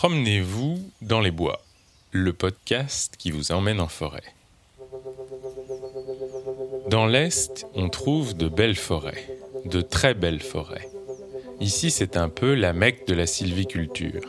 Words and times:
Promenez-vous 0.00 0.78
dans 1.02 1.20
les 1.20 1.30
bois, 1.30 1.60
le 2.10 2.32
podcast 2.32 3.16
qui 3.18 3.30
vous 3.30 3.52
emmène 3.52 3.82
en 3.82 3.86
forêt. 3.86 4.22
Dans 6.88 7.04
l'Est, 7.04 7.66
on 7.74 7.90
trouve 7.90 8.34
de 8.34 8.48
belles 8.48 8.78
forêts, 8.78 9.26
de 9.66 9.82
très 9.82 10.14
belles 10.14 10.40
forêts. 10.40 10.88
Ici, 11.60 11.90
c'est 11.90 12.16
un 12.16 12.30
peu 12.30 12.54
la 12.54 12.72
mecque 12.72 13.06
de 13.08 13.12
la 13.12 13.26
sylviculture. 13.26 14.22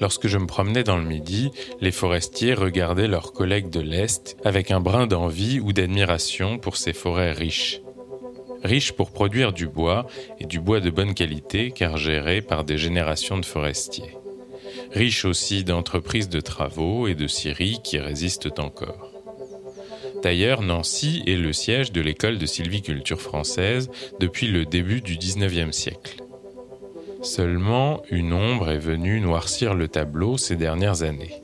Lorsque 0.00 0.26
je 0.26 0.38
me 0.38 0.48
promenais 0.48 0.82
dans 0.82 0.98
le 0.98 1.04
Midi, 1.04 1.52
les 1.80 1.92
forestiers 1.92 2.54
regardaient 2.54 3.06
leurs 3.06 3.34
collègues 3.34 3.70
de 3.70 3.78
l'Est 3.78 4.36
avec 4.44 4.72
un 4.72 4.80
brin 4.80 5.06
d'envie 5.06 5.60
ou 5.60 5.72
d'admiration 5.72 6.58
pour 6.58 6.76
ces 6.76 6.92
forêts 6.92 7.30
riches 7.30 7.82
riche 8.64 8.92
pour 8.92 9.10
produire 9.12 9.52
du 9.52 9.68
bois, 9.68 10.06
et 10.40 10.46
du 10.46 10.58
bois 10.58 10.80
de 10.80 10.88
bonne 10.88 11.12
qualité 11.12 11.70
car 11.70 11.98
géré 11.98 12.40
par 12.40 12.64
des 12.64 12.78
générations 12.78 13.36
de 13.36 13.44
forestiers. 13.44 14.16
Riche 14.94 15.24
aussi 15.24 15.64
d'entreprises 15.64 16.28
de 16.28 16.40
travaux 16.40 17.08
et 17.08 17.16
de 17.16 17.26
scieries 17.26 17.80
qui 17.82 17.98
résistent 17.98 18.60
encore. 18.60 19.10
D'ailleurs, 20.22 20.62
Nancy 20.62 21.24
est 21.26 21.34
le 21.34 21.52
siège 21.52 21.90
de 21.90 22.00
l'école 22.00 22.38
de 22.38 22.46
sylviculture 22.46 23.20
française 23.20 23.90
depuis 24.20 24.46
le 24.46 24.64
début 24.64 25.00
du 25.00 25.16
XIXe 25.16 25.76
siècle. 25.76 26.22
Seulement, 27.22 28.02
une 28.08 28.32
ombre 28.32 28.70
est 28.70 28.78
venue 28.78 29.20
noircir 29.20 29.74
le 29.74 29.88
tableau 29.88 30.38
ces 30.38 30.54
dernières 30.54 31.02
années. 31.02 31.42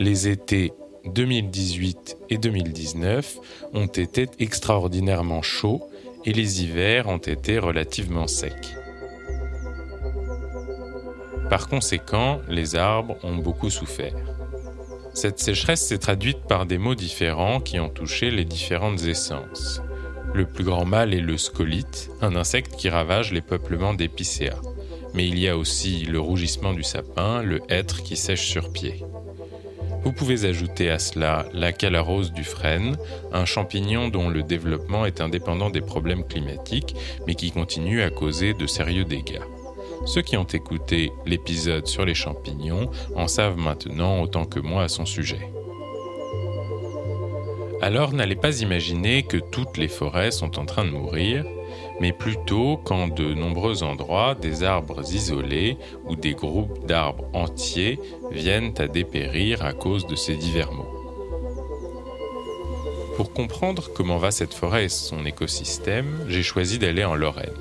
Les 0.00 0.26
étés 0.26 0.72
2018 1.04 2.16
et 2.30 2.38
2019 2.38 3.38
ont 3.72 3.86
été 3.86 4.28
extraordinairement 4.40 5.42
chauds 5.42 5.88
et 6.24 6.32
les 6.32 6.64
hivers 6.64 7.08
ont 7.08 7.18
été 7.18 7.60
relativement 7.60 8.26
secs. 8.26 8.74
Par 11.50 11.68
conséquent, 11.68 12.40
les 12.48 12.74
arbres 12.74 13.16
ont 13.22 13.36
beaucoup 13.36 13.70
souffert. 13.70 14.14
Cette 15.12 15.38
sécheresse 15.38 15.86
s'est 15.86 15.98
traduite 15.98 16.40
par 16.48 16.66
des 16.66 16.78
maux 16.78 16.94
différents 16.94 17.60
qui 17.60 17.78
ont 17.78 17.88
touché 17.88 18.30
les 18.30 18.44
différentes 18.44 19.04
essences. 19.04 19.80
Le 20.32 20.46
plus 20.46 20.64
grand 20.64 20.84
mal 20.84 21.14
est 21.14 21.20
le 21.20 21.38
scolite, 21.38 22.10
un 22.20 22.34
insecte 22.34 22.74
qui 22.76 22.88
ravage 22.88 23.32
les 23.32 23.40
peuplements 23.40 23.94
d'épicéas. 23.94 24.60
Mais 25.14 25.28
il 25.28 25.38
y 25.38 25.48
a 25.48 25.56
aussi 25.56 26.04
le 26.06 26.18
rougissement 26.18 26.72
du 26.72 26.82
sapin, 26.82 27.42
le 27.42 27.60
hêtre 27.68 28.02
qui 28.02 28.16
sèche 28.16 28.48
sur 28.48 28.72
pied. 28.72 29.04
Vous 30.02 30.12
pouvez 30.12 30.44
ajouter 30.44 30.90
à 30.90 30.98
cela 30.98 31.46
la 31.52 31.72
calarose 31.72 32.32
du 32.32 32.44
frêne, 32.44 32.96
un 33.32 33.44
champignon 33.44 34.08
dont 34.08 34.28
le 34.28 34.42
développement 34.42 35.06
est 35.06 35.20
indépendant 35.20 35.70
des 35.70 35.80
problèmes 35.80 36.26
climatiques, 36.26 36.96
mais 37.26 37.36
qui 37.36 37.52
continue 37.52 38.02
à 38.02 38.10
causer 38.10 38.52
de 38.52 38.66
sérieux 38.66 39.04
dégâts. 39.04 39.40
Ceux 40.06 40.22
qui 40.22 40.36
ont 40.36 40.44
écouté 40.44 41.12
l'épisode 41.24 41.86
sur 41.86 42.04
les 42.04 42.14
champignons 42.14 42.90
en 43.16 43.26
savent 43.26 43.56
maintenant 43.56 44.20
autant 44.22 44.44
que 44.44 44.60
moi 44.60 44.84
à 44.84 44.88
son 44.88 45.06
sujet. 45.06 45.48
Alors 47.80 48.12
n'allez 48.12 48.36
pas 48.36 48.60
imaginer 48.60 49.22
que 49.22 49.36
toutes 49.36 49.76
les 49.76 49.88
forêts 49.88 50.30
sont 50.30 50.58
en 50.58 50.64
train 50.64 50.84
de 50.84 50.90
mourir, 50.90 51.44
mais 52.00 52.12
plutôt 52.12 52.76
qu'en 52.78 53.08
de 53.08 53.34
nombreux 53.34 53.82
endroits, 53.82 54.34
des 54.34 54.62
arbres 54.62 55.02
isolés 55.12 55.76
ou 56.06 56.16
des 56.16 56.32
groupes 56.32 56.86
d'arbres 56.86 57.26
entiers 57.32 57.98
viennent 58.30 58.74
à 58.78 58.86
dépérir 58.86 59.64
à 59.64 59.72
cause 59.72 60.06
de 60.06 60.16
ces 60.16 60.36
divers 60.36 60.72
maux. 60.72 60.88
Pour 63.16 63.32
comprendre 63.32 63.90
comment 63.94 64.18
va 64.18 64.30
cette 64.30 64.54
forêt 64.54 64.86
et 64.86 64.88
son 64.88 65.24
écosystème, 65.24 66.24
j'ai 66.28 66.42
choisi 66.42 66.78
d'aller 66.78 67.04
en 67.04 67.14
Lorraine, 67.14 67.52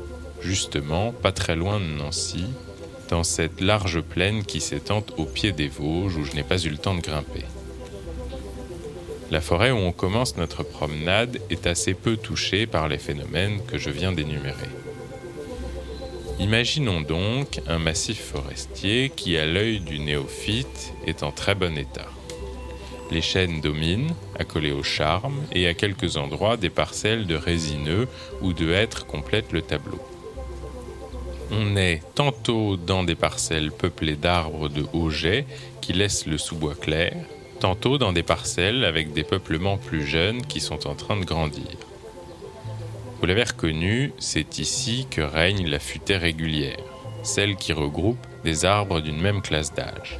justement 0.44 1.12
pas 1.12 1.32
très 1.32 1.56
loin 1.56 1.80
de 1.80 1.86
Nancy, 1.86 2.46
dans 3.10 3.24
cette 3.24 3.62
large 3.62 4.02
plaine 4.02 4.44
qui 4.44 4.60
s'étend 4.60 5.04
au 5.18 5.26
pied 5.26 5.52
des 5.52 5.68
Vosges 5.68 6.18
où 6.18 6.26
je 6.26 6.34
n'ai 6.34 6.44
pas 6.44 6.62
eu 6.62 6.70
le 6.70 6.78
temps 6.78 6.96
de 6.96 7.02
grimper. 7.02 7.46
La 9.32 9.42
forêt 9.42 9.72
où 9.72 9.78
on 9.78 9.92
commence 9.92 10.38
notre 10.38 10.64
promenade 10.64 11.40
est 11.50 11.66
assez 11.66 11.94
peu 11.94 12.18
touchée 12.18 12.68
par 12.68 12.88
les 12.88 12.98
phénomènes 12.98 13.62
que 13.66 13.78
je 13.78 13.90
viens 13.90 14.12
d'énumérer. 14.12 14.70
Imaginons 16.40 17.02
donc 17.02 17.62
un 17.68 17.80
massif 17.80 18.20
forestier 18.20 19.12
qui, 19.16 19.38
à 19.38 19.46
l'œil 19.46 19.80
du 19.80 20.00
néophyte, 20.00 20.94
est 21.08 21.24
en 21.24 21.32
très 21.32 21.56
bon 21.56 21.78
état. 21.78 22.08
Les 23.12 23.22
chênes 23.22 23.62
dominent, 23.62 24.14
accolés 24.38 24.72
au 24.72 24.84
charme, 24.84 25.44
et 25.52 25.68
à 25.68 25.74
quelques 25.74 26.18
endroits, 26.18 26.58
des 26.58 26.70
parcelles 26.72 27.28
de 27.28 27.36
résineux 27.36 28.08
ou 28.42 28.54
de 28.54 28.72
hêtres 28.72 29.06
complètent 29.06 29.52
le 29.52 29.62
tableau. 29.62 30.00
On 31.52 31.76
est 31.76 32.02
tantôt 32.16 32.78
dans 32.78 33.04
des 33.04 33.16
parcelles 33.16 33.72
peuplées 33.72 34.16
d'arbres 34.16 34.70
de 34.70 34.86
haut 34.94 35.10
jet 35.10 35.46
qui 35.82 35.94
laissent 35.94 36.26
le 36.26 36.38
sous-bois 36.38 36.76
clair, 36.76 37.16
tantôt 37.60 37.98
dans 37.98 38.14
des 38.14 38.24
parcelles 38.24 38.84
avec 38.86 39.14
des 39.14 39.24
peuplements 39.24 39.78
plus 39.78 40.06
jeunes 40.06 40.46
qui 40.46 40.60
sont 40.60 40.88
en 40.88 40.96
train 40.96 41.18
de 41.18 41.26
grandir. 41.26 41.78
Vous 43.20 43.26
l'avez 43.26 43.44
reconnu, 43.44 44.14
c'est 44.20 44.60
ici 44.60 45.08
que 45.10 45.22
règne 45.22 45.68
la 45.68 45.80
futaie 45.80 46.18
régulière, 46.18 46.84
celle 47.24 47.56
qui 47.56 47.72
regroupe 47.72 48.26
des 48.44 48.66
arbres 48.66 49.00
d'une 49.00 49.22
même 49.22 49.42
classe 49.42 49.74
d'âge. 49.74 50.20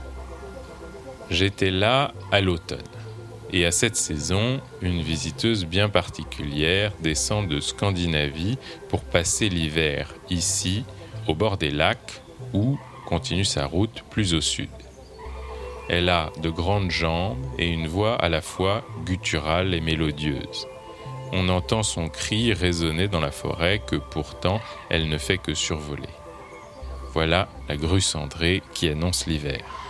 J'étais 1.30 1.72
là 1.72 2.14
à 2.32 2.42
l'automne, 2.42 2.80
et 3.52 3.66
à 3.66 3.72
cette 3.72 3.96
saison, 3.96 4.62
une 4.82 5.02
visiteuse 5.02 5.66
bien 5.66 5.90
particulière 5.90 6.94
descend 7.02 7.48
de 7.48 7.60
Scandinavie 7.60 8.58
pour 8.90 9.02
passer 9.02 9.50
l'hiver 9.50 10.14
ici, 10.30 10.86
au 11.28 11.36
bord 11.36 11.58
des 11.58 11.72
lacs, 11.72 12.22
ou 12.54 12.78
continue 13.06 13.46
sa 13.46 13.66
route 13.66 14.04
plus 14.10 14.34
au 14.34 14.42
sud. 14.42 14.70
Elle 15.90 16.10
a 16.10 16.32
de 16.42 16.50
grandes 16.50 16.92
jambes 16.92 17.46
et 17.58 17.68
une 17.68 17.88
voix 17.88 18.16
à 18.16 18.30
la 18.30 18.42
fois 18.42 18.84
gutturale 19.06 19.74
et 19.74 19.82
mélodieuse. 19.82 20.68
On 21.34 21.50
entend 21.50 21.84
son 21.84 22.10
cri 22.10 22.54
résonner 22.54 23.08
dans 23.08 23.20
la 23.20 23.32
forêt 23.32 23.82
que 23.86 23.96
pourtant 23.96 24.62
elle 24.90 25.10
ne 25.10 25.18
fait 25.18 25.38
que 25.38 25.54
survoler. 25.54 26.10
Voilà 27.12 27.50
la 27.68 27.76
grue 27.76 28.02
cendrée 28.02 28.62
qui 28.74 28.88
annonce 28.90 29.28
l'hiver. 29.28 29.83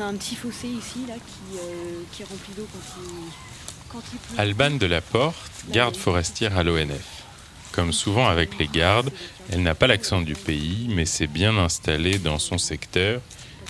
On 0.00 0.02
a 0.02 0.06
un 0.06 0.14
petit 0.14 0.34
fossé 0.34 0.66
ici 0.66 1.00
là, 1.06 1.14
qui, 1.14 1.58
euh, 1.58 2.02
qui 2.10 2.22
est 2.22 2.24
rempli 2.24 2.54
d'eau 2.56 2.66
quand 2.72 3.02
il, 3.02 3.32
quand 3.90 4.02
il 4.12 4.18
pleut. 4.18 4.40
Alban 4.40 4.70
de 4.70 4.86
la 4.86 5.02
Porte, 5.02 5.50
garde 5.68 5.94
forestière 5.94 6.56
à 6.56 6.62
l'ONF. 6.62 7.24
Comme 7.72 7.92
souvent 7.92 8.26
avec 8.26 8.56
les 8.58 8.66
gardes, 8.66 9.10
elle 9.50 9.62
n'a 9.62 9.74
pas 9.74 9.86
l'accent 9.86 10.22
du 10.22 10.34
pays, 10.34 10.86
mais 10.88 11.04
s'est 11.04 11.26
bien 11.26 11.58
installée 11.58 12.18
dans 12.18 12.38
son 12.38 12.56
secteur, 12.56 13.20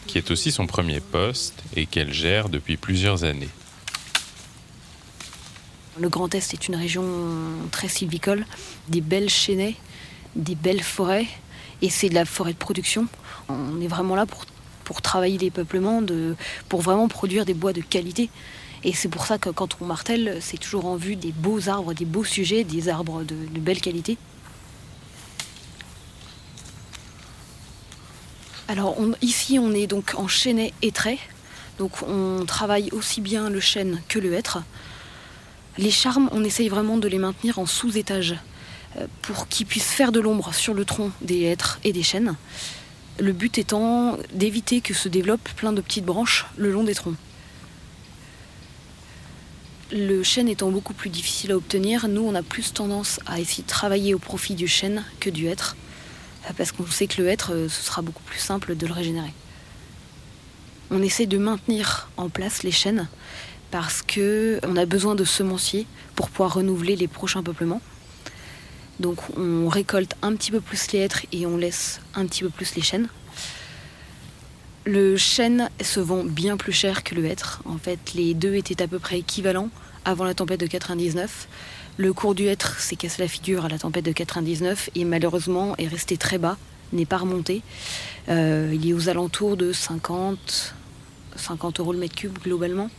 qui 0.07 0.19
est 0.19 0.31
aussi 0.31 0.53
son 0.53 0.69
premier 0.69 1.01
poste 1.01 1.65
et 1.75 1.87
qu'elle 1.87 2.13
gère 2.13 2.49
depuis 2.49 2.77
plusieurs 2.77 3.25
années. 3.25 3.51
Le 5.99 6.09
Grand 6.09 6.33
Est 6.33 6.55
est 6.55 6.69
une 6.69 6.77
région 6.77 7.05
très 7.73 7.89
sylvicole, 7.89 8.47
des 8.89 9.01
belles 9.01 9.31
chênaies, 9.31 9.75
des 10.37 10.55
belles 10.55 10.85
forêts, 10.85 11.27
et 11.83 11.91
c'est 11.91 12.09
de 12.09 12.15
la 12.15 12.25
forêt 12.25 12.53
de 12.53 12.59
production. 12.59 13.07
On 13.49 13.81
est 13.81 13.89
vraiment 13.89 14.15
là 14.15 14.27
pour, 14.27 14.45
pour 14.91 15.03
travailler 15.03 15.39
les 15.39 15.53
peuplements, 15.53 16.03
pour 16.69 16.81
vraiment 16.81 17.07
produire 17.07 17.45
des 17.45 17.55
bois 17.55 17.73
de 17.73 17.81
qualité. 17.81 18.29
Et 18.83 18.93
c'est 18.93 19.07
pour 19.09 19.25
ça 19.25 19.39
que 19.39 19.49
quand 19.49 19.77
on 19.81 19.85
martèle, 19.85 20.39
c'est 20.41 20.57
toujours 20.57 20.87
en 20.87 20.97
vue 20.97 21.15
des 21.15 21.31
beaux 21.31 21.69
arbres, 21.69 21.95
des 21.95 22.05
beaux 22.05 22.25
sujets, 22.25 22.65
des 22.65 22.89
arbres 22.89 23.23
de, 23.23 23.61
belle 23.61 23.81
qualité. 23.81 24.19
Alors 28.67 28.97
ici, 29.23 29.61
on 29.61 29.73
est 29.73 29.87
donc 29.87 30.15
en 30.17 30.27
chênaie 30.27 30.75
et 30.83 30.91
trait. 30.91 31.21
Donc 31.79 32.03
on 32.03 32.45
travaille 32.45 32.89
aussi 32.91 33.21
bien 33.21 33.49
le 33.49 33.61
chêne 33.61 34.03
que 34.09 34.19
le 34.19 34.33
hêtre. 34.33 34.59
Les 35.79 35.93
charmes, 35.93 36.29
on 36.33 36.43
essaye 36.43 36.69
vraiment 36.69 36.97
de 36.97 37.07
les 37.07 37.19
maintenir 37.19 37.61
en 37.61 37.67
sous-étage 37.67 38.35
euh, 38.97 39.07
pour 39.23 39.47
qu'ils 39.47 39.67
puissent 39.67 39.93
faire 39.93 40.11
de 40.11 40.19
l'ombre 40.19 40.53
sur 40.53 40.75
le 40.75 40.85
tronc 40.85 41.13
des 41.21 41.43
hêtres 41.43 41.79
et 41.85 41.93
des 41.93 42.03
chênes. 42.03 42.35
Le 43.21 43.33
but 43.33 43.59
étant 43.59 44.17
d'éviter 44.33 44.81
que 44.81 44.95
se 44.95 45.07
développent 45.11 45.51
plein 45.51 45.75
de 45.75 45.83
petites 45.83 46.07
branches 46.07 46.47
le 46.57 46.73
long 46.73 46.85
des 46.85 46.95
troncs. 46.95 47.17
Le 49.93 50.23
chêne 50.23 50.49
étant 50.49 50.71
beaucoup 50.71 50.95
plus 50.95 51.11
difficile 51.11 51.53
à 51.53 51.57
obtenir, 51.57 52.09
nous 52.09 52.23
on 52.23 52.35
a 52.35 52.43
plus 52.43 52.73
tendance 52.73 53.21
à 53.27 53.39
essayer 53.39 53.63
de 53.63 53.69
travailler 53.69 54.15
au 54.15 54.19
profit 54.19 54.55
du 54.55 54.67
chêne 54.67 55.05
que 55.19 55.29
du 55.29 55.49
hêtre, 55.49 55.77
parce 56.57 56.73
qu'on 56.73 56.87
sait 56.87 57.09
que 57.09 57.21
le 57.21 57.29
hêtre, 57.29 57.53
euh, 57.53 57.69
ce 57.69 57.83
sera 57.83 58.01
beaucoup 58.01 58.23
plus 58.23 58.39
simple 58.39 58.75
de 58.75 58.87
le 58.87 58.95
régénérer. 58.95 59.35
On 60.91 61.03
essaie 61.03 61.27
de 61.27 61.37
maintenir 61.37 62.09
en 62.17 62.31
place 62.31 62.63
les 62.63 62.73
chênes 62.73 63.07
parce 63.71 64.01
que 64.01 64.61
on 64.67 64.77
a 64.77 64.87
besoin 64.87 65.15
de 65.15 65.25
semenciers 65.25 65.87
pour 66.15 66.31
pouvoir 66.31 66.55
renouveler 66.55 66.97
les 66.97 67.07
prochains 67.07 67.43
peuplements. 67.43 67.83
Donc 69.01 69.19
on 69.39 69.69
récolte 69.69 70.15
un 70.21 70.37
petit 70.37 70.51
peu 70.51 70.61
plus 70.61 70.93
les 70.93 71.01
hêtres 71.01 71.25
et 71.33 71.47
on 71.47 71.57
laisse 71.57 72.01
un 72.15 72.27
petit 72.27 72.43
peu 72.43 72.51
plus 72.51 72.75
les 72.77 72.83
chênes. 72.83 73.09
Le 74.85 75.17
chêne 75.17 75.71
se 75.81 76.01
vend 76.01 76.23
bien 76.23 76.57
plus 76.57 76.73
cher 76.73 77.03
que 77.03 77.15
le 77.15 77.25
hêtre. 77.25 77.63
En 77.65 77.79
fait, 77.79 77.99
les 78.15 78.35
deux 78.35 78.55
étaient 78.55 78.83
à 78.83 78.87
peu 78.87 78.99
près 78.99 79.19
équivalents 79.19 79.71
avant 80.05 80.25
la 80.25 80.35
tempête 80.35 80.61
de 80.61 80.67
99. 80.67 81.49
Le 81.97 82.13
cours 82.13 82.35
du 82.35 82.47
hêtre 82.47 82.79
s'est 82.79 82.97
cassé 82.97 83.23
la 83.23 83.29
figure 83.29 83.65
à 83.65 83.69
la 83.69 83.79
tempête 83.79 84.05
de 84.05 84.13
99 84.13 84.91
et 84.95 85.05
malheureusement 85.05 85.75
est 85.79 85.87
resté 85.87 86.17
très 86.17 86.39
bas, 86.39 86.59
n'est 86.93 87.07
pas 87.07 87.19
remonté. 87.19 87.63
Euh, 88.29 88.71
il 88.75 88.89
est 88.89 88.93
aux 88.93 89.09
alentours 89.09 89.57
de 89.57 89.73
50, 89.73 90.75
50 91.37 91.81
euros 91.81 91.93
le 91.93 91.99
mètre 91.99 92.17
cube 92.17 92.39
globalement. 92.39 92.91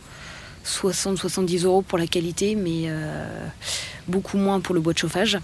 60-70 0.64 1.64
euros 1.64 1.82
pour 1.82 1.98
la 1.98 2.06
qualité, 2.06 2.54
mais 2.54 2.84
euh, 2.86 3.46
beaucoup 4.08 4.36
moins 4.36 4.60
pour 4.60 4.74
le 4.74 4.80
bois 4.80 4.92
de 4.92 4.98
chauffage. 4.98 5.38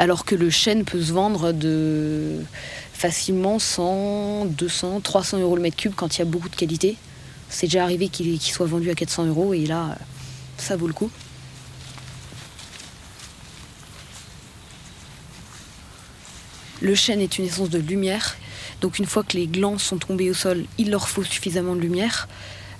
Alors 0.00 0.24
que 0.24 0.34
le 0.34 0.48
chêne 0.48 0.86
peut 0.86 1.02
se 1.02 1.12
vendre 1.12 1.52
de 1.52 2.38
facilement 2.94 3.58
100, 3.58 4.46
200, 4.46 5.00
300 5.02 5.40
euros 5.40 5.56
le 5.56 5.60
mètre 5.60 5.76
cube 5.76 5.92
quand 5.94 6.16
il 6.16 6.20
y 6.20 6.22
a 6.22 6.24
beaucoup 6.24 6.48
de 6.48 6.56
qualité. 6.56 6.96
C'est 7.50 7.66
déjà 7.66 7.82
arrivé 7.82 8.08
qu'il 8.08 8.40
soit 8.40 8.64
vendu 8.64 8.88
à 8.88 8.94
400 8.94 9.26
euros 9.26 9.52
et 9.52 9.66
là, 9.66 9.98
ça 10.56 10.74
vaut 10.74 10.86
le 10.86 10.94
coup. 10.94 11.10
Le 16.80 16.94
chêne 16.94 17.20
est 17.20 17.36
une 17.36 17.44
essence 17.44 17.68
de 17.68 17.78
lumière. 17.78 18.38
Donc 18.80 18.98
une 18.98 19.04
fois 19.04 19.22
que 19.22 19.36
les 19.36 19.48
glands 19.48 19.76
sont 19.76 19.98
tombés 19.98 20.30
au 20.30 20.34
sol, 20.34 20.64
il 20.78 20.90
leur 20.90 21.10
faut 21.10 21.24
suffisamment 21.24 21.74
de 21.76 21.80
lumière 21.80 22.26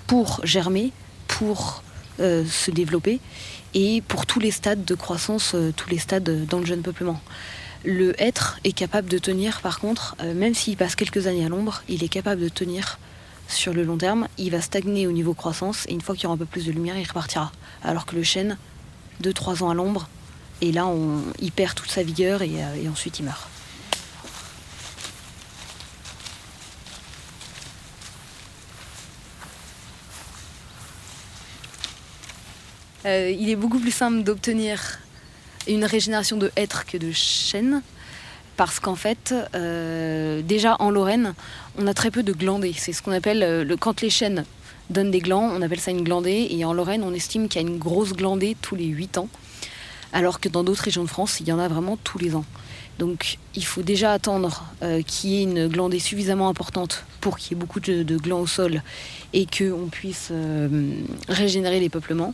pour 0.07 0.41
germer, 0.43 0.91
pour 1.27 1.83
euh, 2.19 2.43
se 2.45 2.71
développer 2.71 3.19
et 3.73 4.01
pour 4.07 4.25
tous 4.25 4.39
les 4.39 4.51
stades 4.51 4.85
de 4.85 4.95
croissance, 4.95 5.53
euh, 5.55 5.71
tous 5.75 5.89
les 5.89 5.97
stades 5.97 6.45
dans 6.45 6.59
le 6.59 6.65
jeune 6.65 6.81
peuplement. 6.81 7.21
Le 7.83 8.19
hêtre 8.21 8.59
est 8.63 8.73
capable 8.73 9.09
de 9.09 9.17
tenir, 9.17 9.61
par 9.61 9.79
contre, 9.79 10.15
euh, 10.21 10.33
même 10.33 10.53
s'il 10.53 10.77
passe 10.77 10.95
quelques 10.95 11.27
années 11.27 11.45
à 11.45 11.49
l'ombre, 11.49 11.83
il 11.89 12.03
est 12.03 12.09
capable 12.09 12.41
de 12.41 12.49
tenir 12.49 12.99
sur 13.47 13.73
le 13.73 13.83
long 13.83 13.97
terme. 13.97 14.27
Il 14.37 14.51
va 14.51 14.61
stagner 14.61 15.07
au 15.07 15.11
niveau 15.11 15.33
croissance 15.33 15.85
et 15.87 15.93
une 15.93 16.01
fois 16.01 16.15
qu'il 16.15 16.23
y 16.23 16.27
aura 16.27 16.35
un 16.35 16.37
peu 16.37 16.45
plus 16.45 16.65
de 16.65 16.71
lumière, 16.71 16.97
il 16.97 17.07
repartira. 17.07 17.51
Alors 17.83 18.05
que 18.05 18.15
le 18.15 18.23
chêne, 18.23 18.57
2-3 19.23 19.63
ans 19.63 19.69
à 19.69 19.73
l'ombre, 19.73 20.07
et 20.61 20.71
là, 20.71 20.87
il 21.39 21.51
perd 21.51 21.73
toute 21.73 21.89
sa 21.89 22.03
vigueur 22.03 22.43
et, 22.43 22.63
euh, 22.63 22.83
et 22.83 22.87
ensuite 22.87 23.19
il 23.19 23.25
meurt. 23.25 23.50
Euh, 33.05 33.33
il 33.37 33.49
est 33.49 33.55
beaucoup 33.55 33.79
plus 33.79 33.91
simple 33.91 34.23
d'obtenir 34.23 34.99
une 35.67 35.85
régénération 35.85 36.37
de 36.37 36.51
hêtre 36.55 36.85
que 36.85 36.97
de 36.97 37.11
chêne. 37.11 37.81
Parce 38.57 38.79
qu'en 38.79 38.95
fait, 38.95 39.33
euh, 39.55 40.41
déjà 40.41 40.75
en 40.79 40.91
Lorraine, 40.91 41.33
on 41.79 41.87
a 41.87 41.93
très 41.93 42.11
peu 42.11 42.21
de 42.21 42.33
glandés. 42.33 42.75
C'est 42.77 42.93
ce 42.93 43.01
qu'on 43.01 43.11
appelle, 43.11 43.41
euh, 43.43 43.75
quand 43.79 44.01
les 44.01 44.09
chênes 44.09 44.45
donnent 44.89 45.09
des 45.09 45.19
glands, 45.19 45.49
on 45.51 45.61
appelle 45.61 45.79
ça 45.79 45.91
une 45.91 46.03
glandée. 46.03 46.47
Et 46.51 46.63
en 46.63 46.73
Lorraine, 46.73 47.03
on 47.03 47.13
estime 47.13 47.47
qu'il 47.47 47.61
y 47.61 47.65
a 47.65 47.67
une 47.67 47.79
grosse 47.79 48.13
glandée 48.13 48.55
tous 48.61 48.75
les 48.75 48.85
8 48.85 49.17
ans. 49.17 49.29
Alors 50.13 50.39
que 50.39 50.49
dans 50.49 50.63
d'autres 50.63 50.83
régions 50.83 51.03
de 51.03 51.09
France, 51.09 51.39
il 51.39 51.47
y 51.47 51.51
en 51.51 51.59
a 51.59 51.67
vraiment 51.67 51.97
tous 51.97 52.19
les 52.19 52.35
ans. 52.35 52.45
Donc 52.99 53.39
il 53.55 53.65
faut 53.65 53.81
déjà 53.81 54.11
attendre 54.11 54.65
qu'il 55.07 55.29
y 55.29 55.39
ait 55.39 55.43
une 55.43 55.67
glandée 55.69 55.99
suffisamment 55.99 56.49
importante 56.49 57.05
pour 57.21 57.37
qu'il 57.37 57.53
y 57.53 57.57
ait 57.57 57.59
beaucoup 57.59 57.79
de, 57.79 58.17
glands 58.17 58.41
au 58.41 58.47
sol 58.47 58.83
et 59.31 59.47
qu'on 59.47 59.87
puisse 59.89 60.31
régénérer 61.29 61.79
les 61.79 61.87
peuplements. 61.87 62.33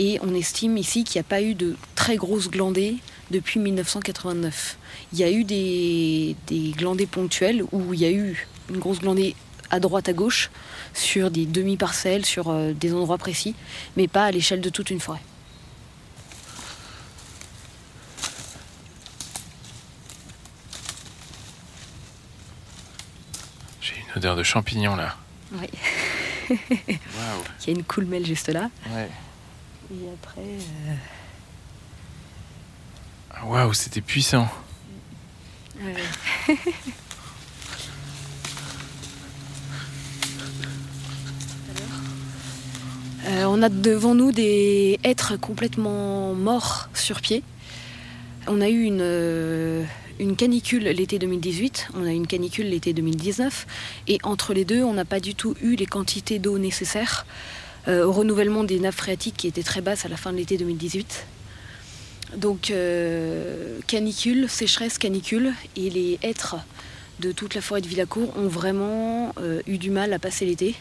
Et 0.00 0.20
on 0.22 0.32
estime 0.32 0.76
ici 0.76 1.02
qu'il 1.02 1.18
n'y 1.18 1.26
a 1.26 1.28
pas 1.28 1.42
eu 1.42 1.56
de 1.56 1.76
très 1.96 2.16
grosses 2.16 2.48
glandées 2.48 2.98
depuis 3.32 3.58
1989. 3.58 4.78
Il 5.12 5.18
y 5.18 5.24
a 5.24 5.30
eu 5.30 5.42
des, 5.42 6.36
des 6.46 6.70
glandées 6.70 7.08
ponctuelles 7.08 7.64
où 7.72 7.92
il 7.92 8.00
y 8.00 8.04
a 8.04 8.10
eu 8.12 8.46
une 8.70 8.78
grosse 8.78 9.00
glandée 9.00 9.34
à 9.70 9.80
droite 9.80 10.08
à 10.08 10.12
gauche 10.12 10.50
sur 10.94 11.32
des 11.32 11.46
demi-parcelles, 11.46 12.24
sur 12.24 12.48
euh, 12.48 12.72
des 12.74 12.94
endroits 12.94 13.18
précis, 13.18 13.56
mais 13.96 14.06
pas 14.06 14.26
à 14.26 14.30
l'échelle 14.30 14.60
de 14.60 14.68
toute 14.70 14.90
une 14.90 15.00
forêt. 15.00 15.20
J'ai 23.80 23.94
une 23.96 24.16
odeur 24.16 24.36
de 24.36 24.44
champignons 24.44 24.94
là. 24.94 25.16
Oui. 25.54 25.66
Waouh. 26.50 26.56
Il 27.66 27.66
y 27.66 27.70
a 27.70 27.78
une 27.78 27.84
coulmelle 27.84 28.24
juste 28.24 28.48
là. 28.48 28.70
Ouais. 28.94 29.08
Et 29.90 30.08
après. 30.12 30.40
euh, 30.42 30.94
Ah, 33.30 33.46
Waouh, 33.46 33.72
c'était 33.72 34.00
puissant. 34.00 34.48
ouais. 35.80 36.56
Euh, 43.26 43.44
on 43.44 43.62
a 43.62 43.68
devant 43.68 44.14
nous 44.14 44.32
des 44.32 44.98
êtres 45.04 45.36
complètement 45.36 46.34
morts 46.34 46.88
sur 46.94 47.20
pied. 47.20 47.42
On 48.46 48.60
a 48.60 48.68
eu 48.68 48.82
une, 48.84 49.00
euh, 49.02 49.84
une 50.18 50.36
canicule 50.36 50.84
l'été 50.84 51.18
2018, 51.18 51.88
on 51.94 52.04
a 52.04 52.10
eu 52.12 52.14
une 52.14 52.26
canicule 52.26 52.68
l'été 52.70 52.92
2019, 52.94 53.66
et 54.06 54.18
entre 54.22 54.54
les 54.54 54.64
deux, 54.64 54.82
on 54.82 54.94
n'a 54.94 55.04
pas 55.04 55.20
du 55.20 55.34
tout 55.34 55.54
eu 55.60 55.74
les 55.74 55.84
quantités 55.86 56.38
d'eau 56.38 56.58
nécessaires 56.58 57.26
au 57.88 58.12
renouvellement 58.12 58.64
des 58.64 58.78
nappes 58.78 58.94
phréatiques 58.94 59.36
qui 59.36 59.46
étaient 59.48 59.62
très 59.62 59.80
basses 59.80 60.04
à 60.04 60.08
la 60.08 60.16
fin 60.16 60.32
de 60.32 60.36
l'été 60.36 60.56
2018. 60.58 61.26
Donc 62.36 62.70
euh, 62.70 63.78
canicule, 63.86 64.48
sécheresse, 64.50 64.98
canicule, 64.98 65.54
et 65.76 65.88
les 65.88 66.18
êtres 66.22 66.56
de 67.20 67.32
toute 67.32 67.54
la 67.54 67.60
forêt 67.62 67.80
de 67.80 67.88
Villacourt 67.88 68.32
ont 68.36 68.46
vraiment 68.48 69.32
euh, 69.40 69.60
eu 69.66 69.78
du 69.78 69.90
mal 69.90 70.12
à 70.12 70.18
passer 70.18 70.44
l'été. 70.44 70.74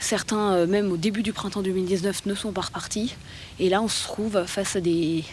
Certains, 0.00 0.52
euh, 0.54 0.66
même 0.66 0.90
au 0.90 0.96
début 0.96 1.22
du 1.22 1.32
printemps 1.32 1.62
2019, 1.62 2.24
ne 2.26 2.34
sont 2.34 2.52
pas 2.52 2.62
repartis. 2.62 3.14
Et 3.60 3.68
là, 3.68 3.82
on 3.82 3.88
se 3.88 4.04
trouve 4.04 4.44
face 4.46 4.74
à 4.76 4.80
des, 4.80 5.24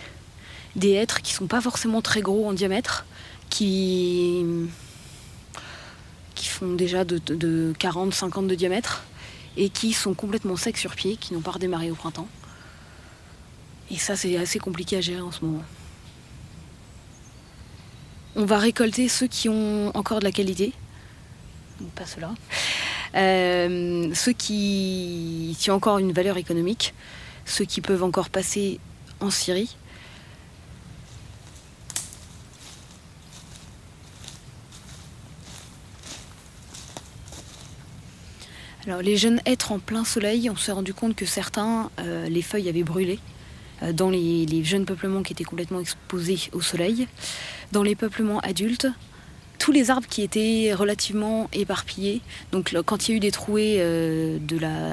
des 0.75 0.92
êtres 0.94 1.22
qui 1.22 1.33
sont 1.33 1.48
pas 1.48 1.62
forcément 1.62 2.01
très 2.01 2.22
gros 2.22 2.48
en 2.48 2.54
diamètre, 2.54 3.06
qui, 3.50 4.44
qui 6.36 6.48
font 6.48 6.74
déjà 6.74 7.06
de, 7.06 7.19
de- 7.19 7.36
de 7.36 7.74
40, 7.80 8.13
50 8.13 8.48
de 8.48 8.56
diamètre, 8.56 9.04
et 9.57 9.69
qui 9.69 9.93
sont 9.93 10.13
complètement 10.13 10.55
secs 10.55 10.77
sur 10.77 10.95
pied, 10.95 11.17
qui 11.17 11.33
n'ont 11.33 11.41
pas 11.41 11.51
redémarré 11.51 11.91
au 11.91 11.95
printemps. 11.95 12.27
Et 13.91 13.97
ça, 13.97 14.15
c'est 14.15 14.35
assez 14.37 14.59
compliqué 14.59 14.97
à 14.97 15.01
gérer 15.01 15.21
en 15.21 15.31
ce 15.31 15.43
moment. 15.45 15.63
On 18.35 18.45
va 18.45 18.57
récolter 18.57 19.07
ceux 19.07 19.27
qui 19.27 19.47
ont 19.47 19.95
encore 19.95 20.19
de 20.19 20.25
la 20.25 20.31
qualité, 20.31 20.73
pas 21.95 22.05
ceux-là. 22.05 22.33
Euh, 23.15 24.13
ceux 24.13 24.33
qui 24.33 25.55
ont 25.69 25.74
encore 25.74 26.00
une 26.00 26.12
valeur 26.12 26.38
économique, 26.38 26.93
ceux 27.45 27.63
qui 27.65 27.79
peuvent 27.79 28.03
encore 28.03 28.29
passer 28.29 28.79
en 29.21 29.29
Syrie. 29.29 29.77
Les 38.88 39.18
jeunes 39.18 39.42
êtres 39.48 39.72
en 39.72 39.80
plein 39.80 40.06
soleil, 40.06 40.48
on 40.48 40.56
s'est 40.56 40.72
rendu 40.72 40.94
compte 40.94 41.15
que 41.15 41.25
certains, 41.25 41.89
euh, 42.00 42.30
les 42.30 42.44
feuilles 42.44 42.70
avaient 42.70 42.84
brûlé 42.84 43.18
euh, 43.82 43.94
dans 43.94 44.12
les, 44.12 44.63
jeunes 44.63 44.86
peuplements 44.86 45.24
qui 45.24 45.34
étaient 45.34 45.44
complètement 45.44 45.80
exposés 45.80 46.39
au 46.54 46.62
soleil. 46.62 47.08
Dans 47.72 47.82
les 47.82 47.96
peuplements 47.96 48.39
adultes, 48.42 48.88
tous 49.58 49.72
les 49.72 49.89
arbres 49.89 50.08
qui 50.08 50.22
étaient 50.22 50.72
relativement 50.75 51.50
éparpillés, 51.51 52.22
donc 52.51 52.75
quand 52.86 53.08
il 53.08 53.12
y 53.12 53.13
a 53.15 53.18
eu 53.18 53.20
des 53.20 53.32
trouées 53.32 53.77
euh, 53.80 54.38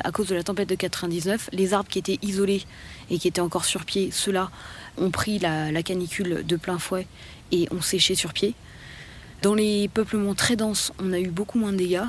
à 0.03 0.11
cause 0.11 0.29
de 0.29 0.35
la 0.35 0.43
tempête 0.43 0.71
de 0.71 0.75
99, 0.75 1.51
les 1.53 1.75
arbres 1.75 1.91
qui 1.91 1.99
étaient 1.99 2.19
isolés 2.23 2.63
et 3.11 3.19
qui 3.19 3.29
étaient 3.29 3.43
encore 3.43 3.67
sur 3.67 3.85
pied, 3.85 4.09
ceux-là 4.11 4.51
ont 4.97 5.11
pris 5.11 5.39
la 5.39 5.83
canicule 5.83 6.47
de 6.47 6.57
plein 6.57 6.79
fouet 6.79 7.07
et 7.51 7.69
ont 7.71 7.83
séché 7.83 8.15
sur 8.15 8.33
pied. 8.33 8.55
Dans 9.43 9.55
les 9.55 9.89
peuplements 9.89 10.35
très 10.35 10.57
denses, 10.57 10.93
on 11.03 11.13
a 11.13 11.19
eu 11.19 11.29
beaucoup 11.29 11.59
moins 11.59 11.73
de 11.73 11.79
dégâts. 11.79 12.07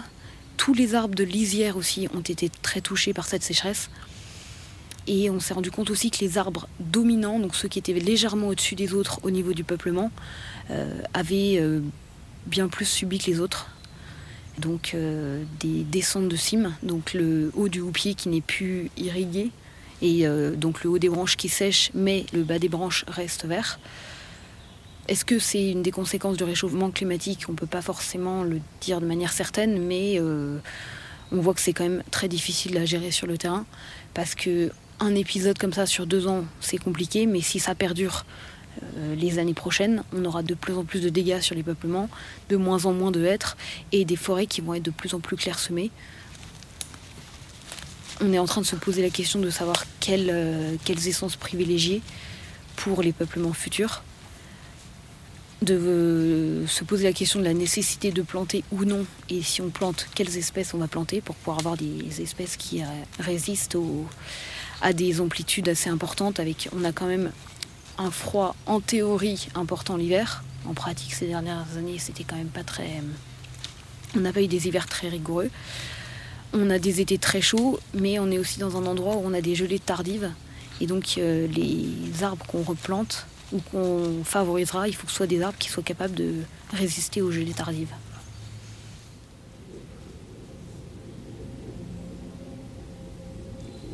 Tous 0.57 0.73
les 0.73 0.95
arbres 0.95 1.15
de 1.15 1.23
lisière 1.23 1.77
aussi 1.77 2.07
ont 2.13 2.21
été 2.21 2.49
très 2.61 2.81
touchés 2.81 3.13
par 3.13 3.25
cette 3.25 3.43
sécheresse. 3.43 3.89
Et 5.07 5.29
on 5.29 5.39
s'est 5.39 5.53
rendu 5.53 5.69
compte 5.69 5.89
aussi 5.89 6.11
que 6.11 6.19
les 6.19 6.37
arbres 6.37 6.67
dominants, 6.79 7.39
donc 7.39 7.55
ceux 7.55 7.67
qui 7.67 7.79
étaient 7.79 7.93
légèrement 7.93 8.47
au-dessus 8.47 8.75
des 8.75 8.93
autres 8.93 9.19
au 9.23 9.31
niveau 9.31 9.53
du 9.53 9.63
peuplement, 9.63 10.11
euh, 10.71 11.01
avaient 11.13 11.57
euh, 11.57 11.81
bien 12.45 12.69
plus 12.69 12.85
subi 12.85 13.17
que 13.17 13.29
les 13.29 13.39
autres. 13.39 13.69
Donc 14.59 14.91
euh, 14.93 15.43
des 15.59 15.83
descentes 15.83 16.29
de 16.29 16.35
cimes, 16.35 16.73
donc 16.83 17.13
le 17.13 17.51
haut 17.55 17.67
du 17.67 17.81
houppier 17.81 18.13
qui 18.13 18.29
n'est 18.29 18.41
plus 18.41 18.91
irrigué, 18.97 19.51
et 20.01 20.25
donc 20.57 20.83
le 20.83 20.89
haut 20.89 20.97
des 20.97 21.07
branches 21.07 21.37
qui 21.37 21.47
sèche, 21.47 21.89
mais 21.93 22.25
le 22.33 22.43
bas 22.43 22.59
des 22.59 22.67
branches 22.67 23.05
reste 23.07 23.45
vert. 23.45 23.79
Est-ce 25.09 25.25
que 25.25 25.37
c'est 25.37 25.69
une 25.69 25.81
des 25.81 25.91
conséquences 25.91 26.37
du 26.37 26.45
réchauffement 26.45 26.89
climatique? 26.89 27.45
On 27.49 27.51
ne 27.51 27.57
peut 27.57 27.67
pas 27.67 27.81
forcément 27.81 28.43
le 28.43 28.61
dire 28.79 29.01
de 29.01 29.05
manière 29.05 29.33
certaine, 29.33 29.85
mais 29.85 30.17
euh, 30.17 30.59
on 31.33 31.41
voit 31.41 31.53
que 31.53 31.59
c'est 31.59 31.73
quand 31.73 31.83
même 31.83 32.03
très 32.09 32.29
difficile 32.29 32.77
à 32.77 32.85
gérer 32.85 33.11
sur 33.11 33.27
le 33.27 33.37
terrain, 33.37 33.65
parce 34.13 34.33
que 34.33 34.71
un 35.01 35.13
épisode 35.15 35.57
comme 35.57 35.73
ça 35.73 35.85
sur 35.85 36.07
deux 36.07 36.27
ans, 36.27 36.45
c'est 36.61 36.77
compliqué, 36.77 37.25
mais 37.25 37.41
si 37.41 37.59
ça 37.59 37.75
perdure 37.75 38.25
euh, 38.81 39.15
les 39.15 39.39
années 39.39 39.53
prochaines, 39.53 40.03
on 40.13 40.23
aura 40.23 40.41
de 40.41 40.53
plus 40.53 40.73
en 40.73 40.85
plus 40.85 41.01
de 41.01 41.09
dégâts 41.09 41.41
sur 41.41 41.55
les 41.55 41.63
peuplements, 41.63 42.09
de 42.47 42.55
moins 42.55 42.85
en 42.85 42.93
moins 42.93 43.11
de 43.11 43.25
hêtres 43.25 43.57
et 43.91 44.05
des 44.05 44.15
forêts 44.15 44.47
qui 44.47 44.61
vont 44.61 44.73
être 44.73 44.83
de 44.83 44.91
plus 44.91 45.13
en 45.13 45.19
plus 45.19 45.35
clairsemées. 45.35 45.91
On 48.21 48.31
est 48.31 48.39
en 48.39 48.45
train 48.45 48.61
de 48.61 48.65
se 48.65 48.77
poser 48.77 49.01
la 49.01 49.09
question 49.09 49.39
de 49.41 49.49
savoir 49.49 49.83
quelles, 49.99 50.29
euh, 50.31 50.75
quelles 50.85 51.09
essences 51.09 51.35
privilégier 51.35 52.01
pour 52.77 53.01
les 53.01 53.11
peuplements 53.11 53.53
futurs, 53.53 54.01
de 55.63 55.75
euh, 55.75 56.67
se 56.67 56.83
poser 56.83 57.05
la 57.05 57.13
question 57.13 57.39
de 57.39 57.45
la 57.45 57.53
nécessité 57.53 58.11
de 58.11 58.21
planter 58.21 58.63
ou 58.71 58.85
non, 58.85 59.05
et 59.29 59.41
si 59.41 59.61
on 59.61 59.69
plante, 59.69 60.07
quelles 60.15 60.37
espèces 60.37 60.73
on 60.73 60.77
va 60.77 60.87
planter 60.87 61.21
pour 61.21 61.35
pouvoir 61.35 61.59
avoir 61.59 61.77
des 61.77 62.21
espèces 62.21 62.57
qui 62.57 62.81
résistent 63.19 63.77
à 64.81 64.93
des 64.93 65.21
amplitudes 65.21 65.69
assez 65.69 65.89
importantes. 65.89 66.39
Avec, 66.39 66.69
on 66.75 66.83
a 66.83 66.91
quand 66.91 67.07
même 67.07 67.31
un 67.97 68.11
froid 68.11 68.55
en 68.65 68.79
théorie 68.79 69.47
important 69.55 69.97
l'hiver. 69.97 70.43
En 70.65 70.73
pratique, 70.73 71.13
ces 71.13 71.27
dernières 71.27 71.65
années, 71.77 71.97
c'était 71.99 72.23
quand 72.23 72.35
même 72.35 72.47
pas 72.47 72.63
très. 72.63 73.01
On 74.15 74.19
n'a 74.19 74.31
pas 74.31 74.41
eu 74.41 74.47
des 74.47 74.67
hivers 74.67 74.87
très 74.87 75.09
rigoureux. 75.09 75.49
On 76.53 76.69
a 76.69 76.79
des 76.79 77.01
étés 77.01 77.17
très 77.17 77.41
chauds, 77.41 77.79
mais 77.93 78.19
on 78.19 78.29
est 78.29 78.37
aussi 78.37 78.59
dans 78.59 78.77
un 78.77 78.85
endroit 78.85 79.15
où 79.15 79.23
on 79.25 79.33
a 79.33 79.41
des 79.41 79.55
gelées 79.55 79.79
tardives. 79.79 80.31
Et 80.81 80.87
donc, 80.87 81.15
euh, 81.17 81.47
les 81.47 82.23
arbres 82.23 82.45
qu'on 82.45 82.61
replante 82.61 83.25
ou 83.53 83.59
qu'on 83.71 84.23
favorisera, 84.23 84.87
il 84.87 84.95
faut 84.95 85.05
que 85.05 85.11
ce 85.11 85.17
soit 85.17 85.27
des 85.27 85.41
arbres 85.41 85.57
qui 85.57 85.69
soient 85.69 85.83
capables 85.83 86.15
de 86.15 86.33
résister 86.73 87.21
aux 87.21 87.31
gelées 87.31 87.53
tardives. 87.53 87.93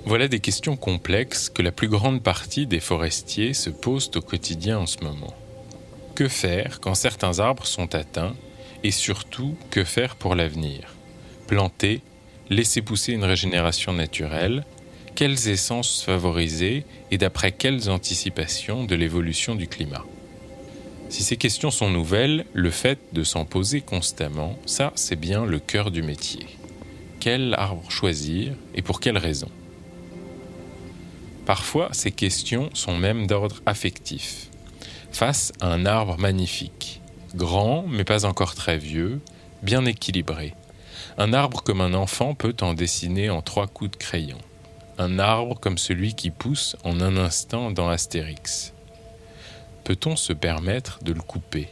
Voilà 0.06 0.28
des 0.28 0.40
questions 0.40 0.76
complexes 0.76 1.50
que 1.50 1.62
la 1.62 1.72
plus 1.72 1.88
grande 1.88 2.24
partie 2.24 2.66
des 2.66 2.80
forestiers 2.80 3.54
se 3.54 3.70
posent 3.70 4.10
au 4.16 4.22
quotidien 4.22 4.80
en 4.80 4.88
ce 4.88 5.04
moment. 5.04 5.36
Que 6.16 6.28
faire 6.28 6.80
quand 6.80 6.96
certains 6.96 7.38
arbres 7.38 7.68
sont 7.68 7.94
atteints 7.94 8.36
et 8.84 8.90
surtout 8.90 9.56
que 9.70 9.84
faire 9.84 10.16
pour 10.16 10.34
l'avenir? 10.34 10.96
Planter, 11.46 12.02
laisser 12.50 12.82
pousser 12.82 13.14
une 13.14 13.24
régénération 13.24 13.94
naturelle, 13.94 14.66
quelles 15.20 15.50
essences 15.50 16.02
favoriser 16.02 16.86
et 17.12 17.18
d'après 17.18 17.52
quelles 17.52 17.90
anticipations 17.90 18.86
de 18.86 18.96
l'évolution 18.96 19.54
du 19.54 19.68
climat 19.68 20.06
Si 21.10 21.24
ces 21.24 21.36
questions 21.36 21.72
sont 21.72 21.90
nouvelles, 21.90 22.46
le 22.54 22.72
fait 22.72 23.00
de 23.12 23.26
s'en 23.26 23.44
poser 23.44 23.82
constamment, 23.82 24.58
ça 24.66 24.94
c'est 24.96 25.18
bien 25.18 25.46
le 25.46 25.60
cœur 25.60 25.92
du 25.92 26.04
métier. 26.04 26.46
Quel 27.20 27.54
arbre 27.56 27.92
choisir 27.92 28.54
et 28.74 28.82
pour 28.82 29.02
quelles 29.02 29.18
raisons 29.18 29.52
Parfois, 31.46 31.90
ces 31.92 32.12
questions 32.12 32.70
sont 32.74 32.96
même 32.96 33.28
d'ordre 33.28 33.62
affectif. 33.66 34.48
Face 35.12 35.52
à 35.60 35.68
un 35.68 35.86
arbre 35.86 36.18
magnifique, 36.18 37.02
grand 37.36 37.84
mais 37.90 38.06
pas 38.06 38.24
encore 38.24 38.56
très 38.56 38.78
vieux, 38.78 39.20
bien 39.64 39.84
équilibré. 39.84 40.54
Un 41.18 41.34
arbre 41.34 41.62
comme 41.62 41.82
un 41.82 41.94
enfant 41.94 42.36
peut 42.36 42.56
en 42.62 42.74
dessiner 42.74 43.30
en 43.30 43.42
trois 43.42 43.68
coups 43.68 43.92
de 43.92 43.98
crayon. 43.98 44.38
Un 45.02 45.18
arbre 45.18 45.58
comme 45.58 45.78
celui 45.78 46.14
qui 46.14 46.30
pousse 46.30 46.76
en 46.84 47.00
un 47.00 47.16
instant 47.16 47.72
dans 47.72 47.88
Astérix. 47.88 48.74
Peut-on 49.86 50.18
se 50.18 50.34
permettre 50.34 51.02
de 51.06 51.14
le 51.14 51.22
couper? 51.22 51.70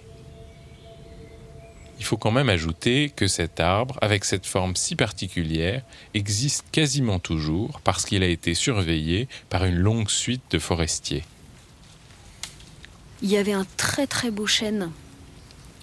Il 2.00 2.06
faut 2.06 2.16
quand 2.16 2.32
même 2.32 2.48
ajouter 2.48 3.12
que 3.14 3.28
cet 3.28 3.60
arbre, 3.60 3.98
avec 4.02 4.24
cette 4.24 4.46
forme 4.46 4.78
si 4.78 4.96
particulière, 4.96 5.84
existe 6.14 6.64
quasiment 6.72 7.20
toujours 7.20 7.82
parce 7.82 8.06
qu'il 8.06 8.24
a 8.24 8.28
été 8.28 8.54
surveillé 8.54 9.28
par 9.50 9.66
une 9.66 9.76
longue 9.76 10.10
suite 10.10 10.44
de 10.52 10.58
forestiers. 10.58 11.26
Il 13.22 13.30
y 13.30 13.36
avait 13.36 13.52
un 13.52 13.66
très 13.76 14.08
très 14.08 14.32
beau 14.32 14.48
chêne 14.48 14.90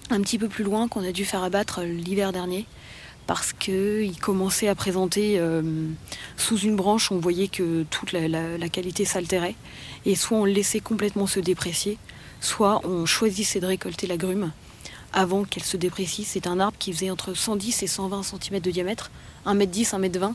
un 0.09 0.21
petit 0.21 0.39
peu 0.39 0.47
plus 0.47 0.63
loin 0.63 0.87
qu'on 0.87 1.07
a 1.07 1.11
dû 1.11 1.25
faire 1.25 1.43
abattre 1.43 1.83
l'hiver 1.83 2.33
dernier 2.33 2.65
parce 3.27 3.53
qu'il 3.53 4.19
commençait 4.19 4.67
à 4.67 4.75
présenter 4.75 5.39
euh, 5.39 5.61
sous 6.37 6.57
une 6.57 6.75
branche, 6.75 7.11
on 7.11 7.17
voyait 7.17 7.47
que 7.47 7.83
toute 7.89 8.11
la, 8.11 8.69
qualité 8.69 9.05
s'altérait 9.05 9.55
et 10.05 10.15
soit 10.15 10.37
on 10.37 10.45
le 10.45 10.51
laissait 10.51 10.79
complètement 10.79 11.27
se 11.27 11.39
déprécier, 11.39 11.97
soit 12.39 12.81
on 12.85 13.05
choisissait 13.05 13.59
de 13.59 13.65
récolter 13.65 14.07
la 14.07 14.17
grume 14.17 14.51
avant 15.13 15.43
qu'elle 15.43 15.63
se 15.63 15.77
déprécie. 15.77 16.23
C'est 16.23 16.45
un 16.45 16.59
arbre 16.59 16.77
qui 16.77 16.93
faisait 16.93 17.09
entre 17.09 17.33
110 17.33 17.83
et 17.83 17.87
120 17.87 18.23
cm 18.23 18.59
de 18.59 18.71
diamètre, 18.71 19.09
1m10, 19.45 19.91
1m20. 19.91 20.33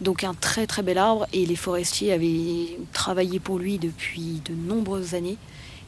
Donc 0.00 0.24
un 0.24 0.34
très 0.34 0.66
très 0.66 0.82
bel 0.82 0.98
arbre 0.98 1.26
et 1.32 1.46
les 1.46 1.54
forestiers 1.54 2.12
avaient 2.12 2.76
travaillé 2.92 3.38
pour 3.38 3.58
lui 3.58 3.78
depuis 3.78 4.40
de 4.44 4.52
nombreuses 4.52 5.14
années 5.14 5.36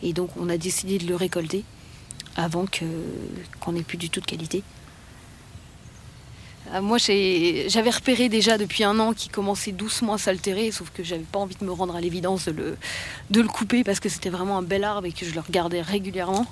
et 0.03 0.13
donc 0.13 0.31
on 0.37 0.49
a 0.49 0.57
décidé 0.57 0.99
de 0.99 1.09
le 1.09 1.17
récolter 1.17 1.65
avant 2.37 2.67
qu'on 2.67 3.73
n'ait 3.73 3.83
plus 3.83 3.99
du 3.99 4.11
tout 4.11 4.21
de 4.21 4.27
qualité. 4.27 4.63
Euh, 6.73 6.81
moi 6.81 6.99
j'avais 6.99 7.91
repéré 7.91 8.29
déjà 8.29 8.59
depuis 8.59 8.85
un 8.85 8.99
an 8.99 9.13
qu'il 9.13 9.31
commençait 9.31 9.73
doucement 9.73 10.15
à 10.15 10.19
s'altérer, 10.19 10.71
sauf 10.71 10.91
que 10.91 11.05
j'avais 11.05 11.23
pas 11.23 11.39
envie 11.39 11.57
de 11.57 11.65
me 11.65 11.73
rendre 11.73 11.95
à 11.95 12.01
l'évidence 12.01 12.47
de 12.49 12.77
le, 13.31 13.49
couper 13.49 13.85
parce 13.85 14.01
que 14.01 14.09
c'était 14.09 14.31
vraiment 14.31 14.59
un 14.59 14.63
bel 14.63 14.85
arbre 14.85 15.07
et 15.07 15.13
que 15.13 15.25
je 15.25 15.35
le 15.35 15.41
regardais 15.41 15.81
régulièrement 15.81 16.47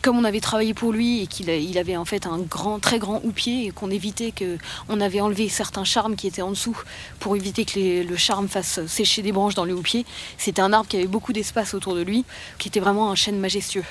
comme 0.00 0.18
on 0.18 0.24
avait 0.24 0.40
travaillé 0.40 0.74
pour 0.74 0.90
lui 0.90 1.22
et 1.22 1.26
qu'il 1.28 1.48
il 1.48 1.78
avait 1.78 1.96
en 1.96 2.04
fait 2.04 2.26
un 2.26 2.38
grand, 2.38 2.80
très 2.80 2.98
grand 2.98 3.20
houppier 3.22 3.66
et 3.66 3.70
qu'on 3.70 3.88
évitait 3.88 4.32
que, 4.32 4.58
on 4.88 5.00
avait 5.00 5.20
enlevé 5.20 5.48
certains 5.48 5.84
charmes 5.84 6.16
qui 6.16 6.26
étaient 6.26 6.42
en 6.42 6.50
dessous 6.50 6.76
pour 7.20 7.36
éviter 7.36 7.64
que 7.64 8.02
le 8.02 8.16
charme 8.16 8.48
fasse 8.48 8.84
sécher 8.86 9.22
des 9.22 9.30
branches 9.30 9.54
dans 9.54 9.64
le 9.64 9.74
houppier. 9.74 10.04
C'était 10.38 10.60
un 10.60 10.72
arbre 10.72 10.88
qui 10.88 10.96
avait 10.96 11.06
beaucoup 11.06 11.32
d'espace 11.32 11.72
autour 11.72 11.94
de 11.94 12.02
lui, 12.02 12.24
qui 12.58 12.66
était 12.66 12.80
vraiment 12.80 13.12
un 13.12 13.14
chêne 13.14 13.38
majestueux. 13.38 13.84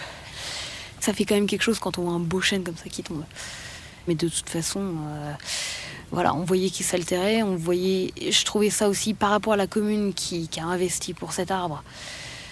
Ça 1.00 1.14
fait 1.14 1.24
quand 1.24 1.36
même 1.36 1.48
quelque 1.48 1.64
chose 1.64 1.80
quand 1.80 1.98
on 1.98 2.02
voit 2.02 2.14
un 2.14 2.20
beau 2.20 2.42
chêne 2.42 2.66
comme 2.66 2.76
ça 2.76 2.90
qui 2.90 3.04
tombe. 3.04 3.24
Mais 4.08 4.16
de 4.16 4.28
toute 4.28 4.50
façon, 4.50 4.82
euh, 4.82 5.34
voilà, 6.12 6.34
on 6.34 6.44
voyait 6.44 6.70
qu'il 6.70 6.86
s'altérait, 6.86 7.44
on. 7.44 7.58
Je 7.58 8.46
trouvais 8.46 8.70
ça 8.70 8.90
aussi 8.90 9.14
par 9.14 9.30
rapport 9.30 9.54
à 9.54 9.58
la 9.58 9.68
commune 9.68 10.14
qui 10.14 10.50
a 10.60 10.66
investi 10.66 11.14
pour 11.14 11.34
cet 11.34 11.52
arbre 11.52 11.84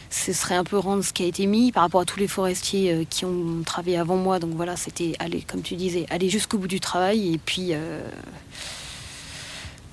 ce 0.10 0.34
serait 0.34 0.56
un 0.56 0.63
peu 0.63 0.77
rendre 0.77 1.03
ce 1.03 1.13
qui 1.13 1.24
a 1.24 1.27
été 1.27 1.46
mis 1.46 1.72
par 1.72 1.84
rapport 1.84 2.01
à 2.01 2.06
tous 2.06 2.20
les 2.20 2.27
forestiers 2.27 2.91
euh, 2.91 3.03
qui 3.08 3.25
ont 3.25 3.62
travaillé 3.65 3.98
avant 3.98 4.18
moi. 4.18 4.39
Donc 4.39 4.56
voilà, 4.56 4.75
c'était 4.75 5.13
aller, 5.20 5.41
comme 5.41 5.62
tu 5.62 5.75
disais, 5.75 6.06
aller 6.10 6.29
jusqu'au 6.29 6.58
bout 6.58 6.68
du 6.68 6.79
travail. 6.79 7.34
Et 7.34 7.38
puis. 7.38 7.70
Euh, 7.74 8.01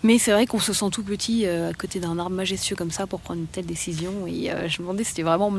mais 0.02 0.18
c'est 0.18 0.30
vrai 0.30 0.46
qu'on 0.46 0.60
se 0.60 0.72
sent 0.72 0.86
tout 0.92 1.02
petit 1.02 1.46
à 1.46 1.72
côté 1.72 1.98
d'un 1.98 2.16
arbre 2.18 2.36
majestueux 2.36 2.76
comme 2.76 2.92
ça 2.92 3.08
pour 3.08 3.20
prendre 3.20 3.40
une 3.40 3.48
telle 3.48 3.66
décision. 3.66 4.26
Et 4.28 4.52
je 4.68 4.78
me 4.80 4.86
demandais 4.86 5.02
si 5.02 5.10
c'était 5.10 5.22
vraiment 5.22 5.50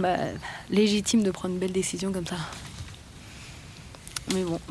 légitime 0.70 1.22
de 1.22 1.32
prendre 1.32 1.56
une 1.56 1.60
belle 1.60 1.74
décision 1.74 2.14
comme 2.14 2.26
ça. 2.26 2.38
Mais 4.34 4.44
bon, 4.44 4.62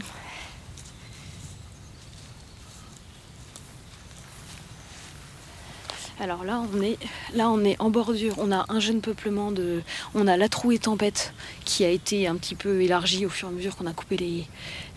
Alors 6.19 6.45
là, 6.45 6.63
on 6.73 6.81
est 6.81 6.97
là, 7.35 7.51
on 7.51 7.63
est 7.63 7.77
en 7.79 7.91
bordure. 7.91 8.37
On 8.39 8.51
a 8.51 8.65
un 8.71 8.81
jeune 8.81 9.03
peuplement 9.03 9.53
de, 9.53 9.83
on 10.15 10.27
a 10.27 10.39
la 10.39 10.49
trouée 10.49 10.79
tempête 10.79 11.35
qui 11.67 11.85
a 11.85 11.91
été 11.91 12.27
un 12.27 12.37
petit 12.37 12.55
peu 12.55 12.81
élargie 12.81 13.27
au 13.27 13.29
fur 13.29 13.49
et 13.49 13.51
à 13.51 13.55
mesure 13.55 13.77
qu'on 13.77 13.87
a 13.87 13.93
coupé 13.93 14.17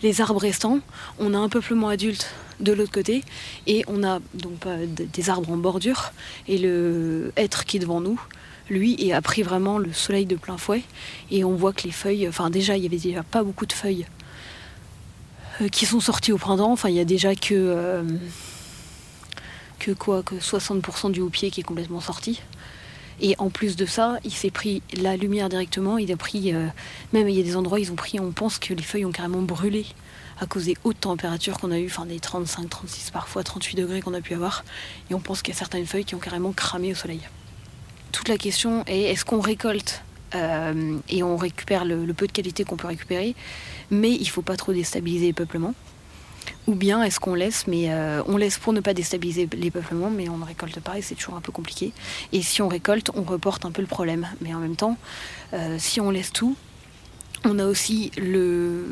les, 0.02 0.20
arbres 0.22 0.40
restants. 0.40 0.80
On 1.18 1.34
a 1.34 1.38
un 1.38 1.50
peuplement 1.50 1.88
adulte 1.88 2.34
de 2.60 2.72
l'autre 2.72 2.92
côté 2.92 3.22
et 3.66 3.84
on 3.86 4.02
a 4.02 4.20
donc 4.32 4.66
des 4.66 5.30
arbres 5.30 5.50
en 5.50 5.58
bordure 5.58 6.12
et 6.48 6.56
le 6.56 7.32
être 7.36 7.66
qui 7.66 7.76
est 7.76 7.80
devant 7.80 8.00
nous. 8.00 8.18
Lui 8.70 9.12
a 9.12 9.20
pris 9.20 9.42
vraiment 9.42 9.78
le 9.78 9.92
soleil 9.92 10.24
de 10.24 10.36
plein 10.36 10.56
fouet 10.56 10.82
et 11.30 11.44
on 11.44 11.54
voit 11.54 11.74
que 11.74 11.82
les 11.82 11.90
feuilles, 11.90 12.28
enfin 12.28 12.48
déjà 12.48 12.78
il 12.78 12.82
y 12.84 12.86
avait 12.86 12.96
déjà 12.96 13.24
pas 13.24 13.42
beaucoup 13.42 13.66
de 13.66 13.72
feuilles 13.72 14.06
euh, 15.60 15.68
qui 15.68 15.84
sont 15.84 16.00
sorties 16.00 16.32
au 16.32 16.38
printemps. 16.38 16.72
Enfin 16.72 16.88
il 16.88 16.94
y 16.94 17.00
a 17.00 17.04
déjà 17.04 17.34
que 17.34 17.52
euh, 17.52 18.02
que 19.80 19.90
quoi 19.90 20.22
que 20.22 20.36
60% 20.36 21.10
du 21.10 21.20
houppier 21.20 21.50
qui 21.50 21.60
est 21.60 21.64
complètement 21.64 22.00
sorti. 22.00 22.40
Et 23.20 23.34
en 23.38 23.50
plus 23.50 23.76
de 23.76 23.84
ça, 23.84 24.18
il 24.24 24.32
s'est 24.32 24.50
pris 24.50 24.82
la 24.94 25.16
lumière 25.16 25.48
directement. 25.48 25.98
Il 25.98 26.12
a 26.12 26.16
pris, 26.16 26.54
euh, 26.54 26.68
même 27.12 27.28
il 27.28 27.34
y 27.34 27.40
a 27.40 27.42
des 27.42 27.56
endroits, 27.56 27.80
ils 27.80 27.90
ont 27.90 27.96
pris, 27.96 28.20
on 28.20 28.30
pense 28.30 28.58
que 28.58 28.72
les 28.72 28.82
feuilles 28.82 29.04
ont 29.04 29.12
carrément 29.12 29.42
brûlé 29.42 29.86
à 30.40 30.46
cause 30.46 30.66
des 30.66 30.76
hautes 30.84 31.00
températures 31.00 31.58
qu'on 31.58 31.70
a 31.70 31.78
eues, 31.78 31.86
enfin 31.86 32.06
des 32.06 32.18
35, 32.18 32.70
36, 32.70 33.10
parfois 33.10 33.42
38 33.42 33.76
degrés 33.76 34.00
qu'on 34.00 34.14
a 34.14 34.22
pu 34.22 34.32
avoir. 34.34 34.64
Et 35.10 35.14
on 35.14 35.20
pense 35.20 35.42
qu'il 35.42 35.52
y 35.52 35.56
a 35.56 35.58
certaines 35.58 35.86
feuilles 35.86 36.06
qui 36.06 36.14
ont 36.14 36.20
carrément 36.20 36.52
cramé 36.52 36.92
au 36.92 36.94
soleil. 36.94 37.20
Toute 38.12 38.28
la 38.28 38.38
question 38.38 38.84
est 38.86 39.02
est-ce 39.02 39.24
qu'on 39.24 39.40
récolte 39.40 40.02
euh, 40.34 40.96
et 41.08 41.22
on 41.22 41.36
récupère 41.36 41.84
le, 41.84 42.06
le 42.06 42.14
peu 42.14 42.26
de 42.26 42.32
qualité 42.32 42.64
qu'on 42.64 42.76
peut 42.76 42.86
récupérer, 42.86 43.34
mais 43.90 44.12
il 44.12 44.28
faut 44.28 44.42
pas 44.42 44.56
trop 44.56 44.72
déstabiliser 44.72 45.26
les 45.26 45.32
peuplements. 45.32 45.74
Ou 46.66 46.74
bien 46.74 47.02
est-ce 47.02 47.18
qu'on 47.18 47.34
laisse, 47.34 47.66
mais 47.66 47.90
euh, 47.90 48.22
on 48.26 48.36
laisse 48.36 48.58
pour 48.58 48.72
ne 48.72 48.80
pas 48.80 48.94
déstabiliser 48.94 49.48
les 49.52 49.70
peuplements, 49.70 50.10
mais 50.10 50.28
on 50.28 50.38
ne 50.38 50.44
récolte 50.44 50.78
pas 50.80 50.98
et 50.98 51.02
c'est 51.02 51.14
toujours 51.14 51.34
un 51.34 51.40
peu 51.40 51.52
compliqué. 51.52 51.92
Et 52.32 52.42
si 52.42 52.62
on 52.62 52.68
récolte, 52.68 53.10
on 53.14 53.22
reporte 53.22 53.64
un 53.64 53.70
peu 53.70 53.82
le 53.82 53.88
problème. 53.88 54.28
Mais 54.40 54.54
en 54.54 54.58
même 54.58 54.76
temps, 54.76 54.96
euh, 55.52 55.76
si 55.78 56.00
on 56.00 56.10
laisse 56.10 56.32
tout, 56.32 56.56
on 57.44 57.58
a 57.58 57.66
aussi 57.66 58.10
le, 58.16 58.84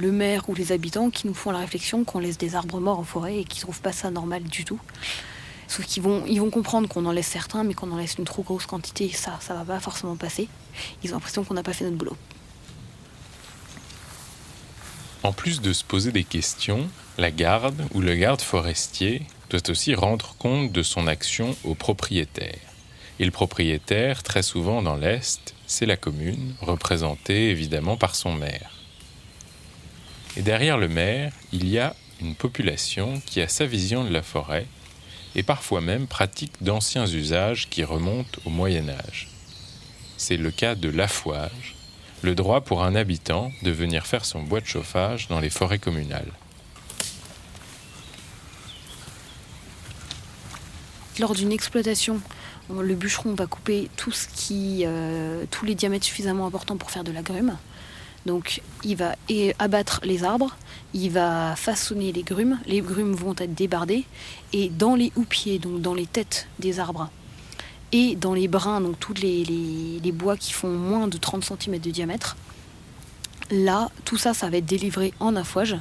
maire 0.00 0.48
ou 0.48 0.54
les 0.54 0.72
habitants 0.72 1.10
qui 1.10 1.26
nous 1.26 1.34
font 1.34 1.50
la 1.50 1.58
réflexion 1.58 2.04
qu'on 2.04 2.20
laisse 2.20 2.38
des 2.38 2.54
arbres 2.54 2.80
morts 2.80 2.98
en 2.98 3.04
forêt 3.04 3.40
et 3.40 3.44
qui 3.44 3.58
ne 3.58 3.62
trouvent 3.62 3.80
pas 3.80 3.92
ça 3.92 4.10
normal 4.10 4.44
du 4.44 4.64
tout. 4.64 4.80
Sauf 5.68 5.84
qu'ils 5.84 6.02
vont, 6.02 6.24
ils 6.26 6.40
vont 6.40 6.50
comprendre 6.50 6.88
qu'on 6.88 7.04
en 7.06 7.12
laisse 7.12 7.26
certains, 7.26 7.64
mais 7.64 7.74
qu'on 7.74 7.90
en 7.90 7.96
laisse 7.96 8.14
une 8.18 8.24
trop 8.24 8.42
grosse 8.42 8.66
quantité, 8.66 9.10
ça, 9.10 9.38
ça 9.40 9.54
va 9.54 9.64
pas 9.64 9.80
forcément 9.80 10.16
passer. 10.16 10.48
Ils 11.02 11.10
ont 11.10 11.14
l'impression 11.14 11.44
qu'on 11.44 11.54
n'a 11.54 11.64
pas 11.64 11.72
fait 11.72 11.84
notre 11.84 11.96
boulot. 11.96 12.16
En 15.26 15.32
plus 15.32 15.60
de 15.60 15.72
se 15.72 15.82
poser 15.82 16.12
des 16.12 16.22
questions, 16.22 16.88
la 17.18 17.32
garde 17.32 17.82
ou 17.94 18.00
le 18.00 18.14
garde 18.14 18.40
forestier 18.40 19.22
doit 19.50 19.70
aussi 19.70 19.92
rendre 19.92 20.36
compte 20.38 20.70
de 20.70 20.84
son 20.84 21.08
action 21.08 21.56
au 21.64 21.74
propriétaire. 21.74 22.60
Et 23.18 23.24
le 23.24 23.32
propriétaire, 23.32 24.22
très 24.22 24.44
souvent 24.44 24.82
dans 24.82 24.94
l'Est, 24.94 25.52
c'est 25.66 25.84
la 25.84 25.96
commune, 25.96 26.54
représentée 26.60 27.50
évidemment 27.50 27.96
par 27.96 28.14
son 28.14 28.34
maire. 28.34 28.70
Et 30.36 30.42
derrière 30.42 30.78
le 30.78 30.86
maire, 30.86 31.32
il 31.50 31.68
y 31.68 31.80
a 31.80 31.96
une 32.20 32.36
population 32.36 33.20
qui 33.26 33.40
a 33.40 33.48
sa 33.48 33.66
vision 33.66 34.04
de 34.04 34.10
la 34.10 34.22
forêt 34.22 34.68
et 35.34 35.42
parfois 35.42 35.80
même 35.80 36.06
pratique 36.06 36.52
d'anciens 36.60 37.08
usages 37.08 37.68
qui 37.68 37.82
remontent 37.82 38.40
au 38.44 38.50
Moyen 38.50 38.88
Âge. 38.88 39.26
C'est 40.18 40.36
le 40.36 40.52
cas 40.52 40.76
de 40.76 40.88
l'affouage, 40.88 41.75
le 42.22 42.34
droit 42.34 42.60
pour 42.60 42.82
un 42.82 42.94
habitant 42.94 43.52
de 43.62 43.70
venir 43.70 44.06
faire 44.06 44.24
son 44.24 44.42
bois 44.42 44.60
de 44.60 44.66
chauffage 44.66 45.28
dans 45.28 45.40
les 45.40 45.50
forêts 45.50 45.78
communales. 45.78 46.32
Lors 51.18 51.34
d'une 51.34 51.52
exploitation, 51.52 52.20
le 52.68 52.94
bûcheron 52.94 53.34
va 53.34 53.46
couper 53.46 53.88
tout 53.96 54.12
ce 54.12 54.26
qui, 54.28 54.82
euh, 54.84 55.44
tous 55.50 55.64
les 55.64 55.74
diamètres 55.74 56.04
suffisamment 56.04 56.46
importants 56.46 56.76
pour 56.76 56.90
faire 56.90 57.04
de 57.04 57.12
la 57.12 57.22
grume. 57.22 57.56
Donc 58.26 58.60
il 58.82 58.96
va 58.96 59.14
abattre 59.58 60.00
les 60.02 60.24
arbres, 60.24 60.56
il 60.92 61.10
va 61.10 61.54
façonner 61.54 62.12
les 62.12 62.24
grumes, 62.24 62.58
les 62.66 62.80
grumes 62.80 63.14
vont 63.14 63.34
être 63.38 63.54
débardées 63.54 64.04
et 64.52 64.68
dans 64.68 64.96
les 64.96 65.12
houppiers, 65.14 65.60
donc 65.60 65.80
dans 65.80 65.94
les 65.94 66.06
têtes 66.06 66.48
des 66.58 66.80
arbres 66.80 67.08
et 67.96 68.14
dans 68.14 68.34
les 68.34 68.46
brins, 68.46 68.82
donc 68.82 68.98
tous 69.00 69.14
les, 69.14 70.12
bois 70.12 70.36
qui 70.36 70.52
font 70.52 70.68
moins 70.68 71.08
de 71.08 71.16
30 71.16 71.44
cm 71.44 71.78
de 71.78 71.90
diamètre, 71.90 72.36
là 73.50 73.90
tout 74.04 74.18
ça 74.18 74.34
ça 74.34 74.50
va 74.50 74.58
être 74.58 74.66
délivré 74.66 75.14
en 75.18 75.34
affouage 75.34 75.76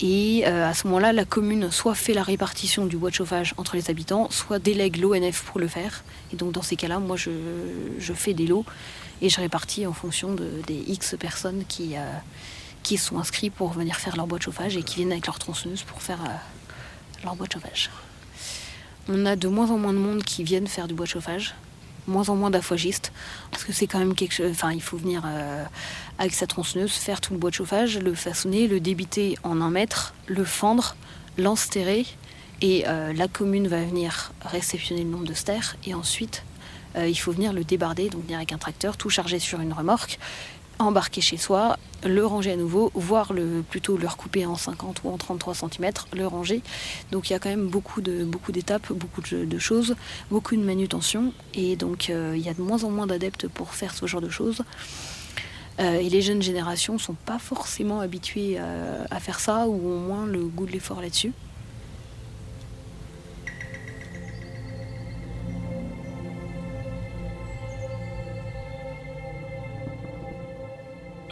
et 0.00 0.42
euh, 0.46 0.68
à 0.68 0.74
ce 0.74 0.88
moment-là, 0.88 1.12
la 1.12 1.24
commune 1.24 1.70
soit 1.70 1.94
fait 1.94 2.12
la 2.12 2.24
répartition 2.24 2.86
du 2.86 2.96
bois 2.96 3.10
de 3.10 3.14
chauffage 3.14 3.54
entre 3.56 3.76
les 3.76 3.88
habitants, 3.88 4.28
soit 4.30 4.58
délègue 4.58 4.96
l'ONF 4.96 5.44
pour 5.44 5.60
le 5.60 5.68
faire. 5.68 6.02
Et 6.32 6.36
donc 6.36 6.50
dans 6.50 6.62
ces 6.62 6.74
cas-là, 6.74 6.98
moi 6.98 7.16
je, 7.16 7.30
fais 8.12 8.34
des 8.34 8.48
lots 8.48 8.64
et 9.20 9.28
je 9.28 9.40
répartis 9.40 9.86
en 9.86 9.92
fonction 9.92 10.34
des 10.34 10.84
X 10.88 11.14
personnes 11.20 11.62
qui, 11.68 11.96
euh, 11.96 12.00
qui 12.82 12.98
sont 12.98 13.16
inscrits 13.20 13.50
pour 13.50 13.70
venir 13.70 13.94
faire 13.94 14.16
leur 14.16 14.26
bois 14.26 14.38
de 14.38 14.42
chauffage 14.42 14.76
et 14.76 14.82
qui 14.82 14.96
viennent 14.96 15.12
avec 15.12 15.26
leur 15.26 15.38
tronçonneuse 15.38 15.84
pour 15.84 16.02
faire 16.02 16.20
euh, 16.24 16.34
leur 17.22 17.36
bois 17.36 17.46
de 17.46 17.52
chauffage. 17.52 17.88
On 19.08 19.26
a 19.26 19.36
de 19.36 19.48
moins 19.48 19.70
en 19.70 19.78
moins 19.78 19.92
de 19.92 19.98
monde 19.98 20.22
qui 20.22 20.44
viennent 20.44 20.66
faire 20.66 20.86
du 20.86 20.94
bois 20.94 21.06
de 21.06 21.10
chauffage. 21.10 21.54
Moins 22.08 22.28
en 22.28 22.34
moins 22.34 22.50
d'affouagistes, 22.50 23.12
parce 23.52 23.62
que 23.62 23.72
c'est 23.72 23.86
quand 23.86 24.00
même 24.00 24.14
quelque 24.14 24.34
chose. 24.34 24.50
Enfin, 24.50 24.72
il 24.72 24.82
faut 24.82 24.96
venir 24.96 25.22
euh, 25.24 25.64
avec 26.18 26.34
sa 26.34 26.48
tronçonneuse, 26.48 26.90
faire 26.90 27.20
tout 27.20 27.32
le 27.32 27.38
bois 27.38 27.50
de 27.50 27.54
chauffage, 27.54 27.96
le 27.98 28.14
façonner, 28.14 28.66
le 28.66 28.80
débiter 28.80 29.38
en 29.44 29.60
un 29.60 29.70
mètre, 29.70 30.12
le 30.26 30.42
fendre, 30.42 30.96
l'ensterrer, 31.38 32.04
et 32.60 32.84
euh, 32.88 33.12
la 33.12 33.28
commune 33.28 33.68
va 33.68 33.84
venir 33.84 34.32
réceptionner 34.44 35.04
le 35.04 35.10
nombre 35.10 35.26
de 35.26 35.34
stères, 35.34 35.76
et 35.86 35.94
ensuite 35.94 36.42
euh, 36.96 37.08
il 37.08 37.14
faut 37.14 37.30
venir 37.30 37.52
le 37.52 37.62
débarder, 37.62 38.08
donc 38.08 38.24
venir 38.24 38.38
avec 38.38 38.52
un 38.52 38.58
tracteur, 38.58 38.96
tout 38.96 39.08
chargé 39.08 39.38
sur 39.38 39.60
une 39.60 39.72
remorque, 39.72 40.18
embarquer 40.82 41.20
chez 41.20 41.36
soi, 41.36 41.78
le 42.04 42.24
ranger 42.24 42.52
à 42.52 42.56
nouveau, 42.56 42.90
voire 42.94 43.32
le, 43.32 43.62
plutôt 43.68 43.96
le 43.96 44.06
recouper 44.06 44.46
en 44.46 44.56
50 44.56 45.02
ou 45.04 45.10
en 45.10 45.16
33 45.16 45.54
cm, 45.54 45.90
le 46.12 46.26
ranger. 46.26 46.62
Donc 47.10 47.30
il 47.30 47.32
y 47.32 47.36
a 47.36 47.38
quand 47.38 47.50
même 47.50 47.68
beaucoup 47.68 48.00
d'étapes, 48.00 48.92
beaucoup 48.92 49.20
de, 49.20 49.58
choses, 49.58 49.94
beaucoup 50.30 50.56
de 50.56 50.62
manutention 50.62 51.32
et 51.54 51.76
donc 51.76 52.10
euh, 52.10 52.34
il 52.36 52.44
y 52.44 52.48
a 52.48 52.54
de 52.54 52.62
moins 52.62 52.84
en 52.84 52.90
moins 52.90 53.06
d'adeptes 53.06 53.48
pour 53.48 53.74
faire 53.74 53.94
ce 53.94 54.06
genre 54.06 54.20
de 54.20 54.30
choses. 54.30 54.62
Euh, 55.80 55.98
et 55.98 56.08
les 56.08 56.20
jeunes 56.20 56.42
générations 56.42 56.98
sont 56.98 57.14
pas 57.14 57.38
forcément 57.38 58.00
habituées 58.00 58.56
euh, 58.58 59.04
à 59.10 59.20
faire 59.20 59.40
ça 59.40 59.66
ou 59.66 59.74
au 59.74 59.98
moins 59.98 60.26
le 60.26 60.44
goût 60.44 60.66
de 60.66 60.72
l'effort 60.72 61.00
là-dessus. 61.00 61.32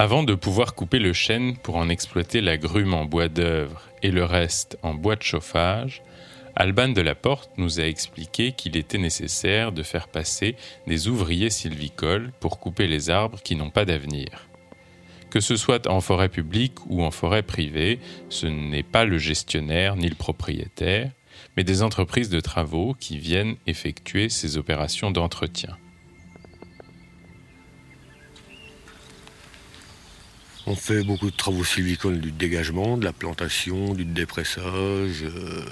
Avant 0.00 0.22
de 0.22 0.34
pouvoir 0.34 0.74
couper 0.74 0.98
le 0.98 1.12
chêne 1.12 1.58
pour 1.58 1.76
en 1.76 1.90
exploiter 1.90 2.40
la 2.40 2.56
grume 2.56 2.94
en 2.94 3.04
bois 3.04 3.28
d'œuvre 3.28 3.82
et 4.02 4.10
le 4.10 4.24
reste 4.24 4.78
en 4.82 4.94
bois 4.94 5.14
de 5.14 5.22
chauffage, 5.22 6.02
Alban 6.56 6.88
de 6.88 7.02
la 7.02 7.14
Porte 7.14 7.50
nous 7.58 7.80
a 7.80 7.82
expliqué 7.82 8.52
qu'il 8.52 8.78
était 8.78 8.96
nécessaire 8.96 9.72
de 9.72 9.82
faire 9.82 10.08
passer 10.08 10.56
des 10.86 11.08
ouvriers 11.08 11.50
sylvicoles 11.50 12.32
pour 12.40 12.60
couper 12.60 12.86
les 12.86 13.10
arbres 13.10 13.42
qui 13.42 13.56
n'ont 13.56 13.68
pas 13.68 13.84
d'avenir. 13.84 14.48
Que 15.28 15.40
ce 15.40 15.56
soit 15.56 15.86
en 15.86 16.00
forêt 16.00 16.30
publique 16.30 16.78
ou 16.86 17.02
en 17.02 17.10
forêt 17.10 17.42
privée, 17.42 17.98
ce 18.30 18.46
n'est 18.46 18.82
pas 18.82 19.04
le 19.04 19.18
gestionnaire 19.18 19.96
ni 19.96 20.08
le 20.08 20.14
propriétaire, 20.14 21.12
mais 21.58 21.64
des 21.64 21.82
entreprises 21.82 22.30
de 22.30 22.40
travaux 22.40 22.96
qui 22.98 23.18
viennent 23.18 23.56
effectuer 23.66 24.30
ces 24.30 24.56
opérations 24.56 25.10
d'entretien. 25.10 25.76
On 30.66 30.76
fait 30.76 31.02
beaucoup 31.02 31.30
de 31.30 31.36
travaux 31.36 31.64
sylvicoles, 31.64 32.20
du 32.20 32.32
dégagement, 32.32 32.98
de 32.98 33.04
la 33.04 33.12
plantation, 33.12 33.94
du 33.94 34.04
dépressage, 34.04 35.22
euh, 35.22 35.64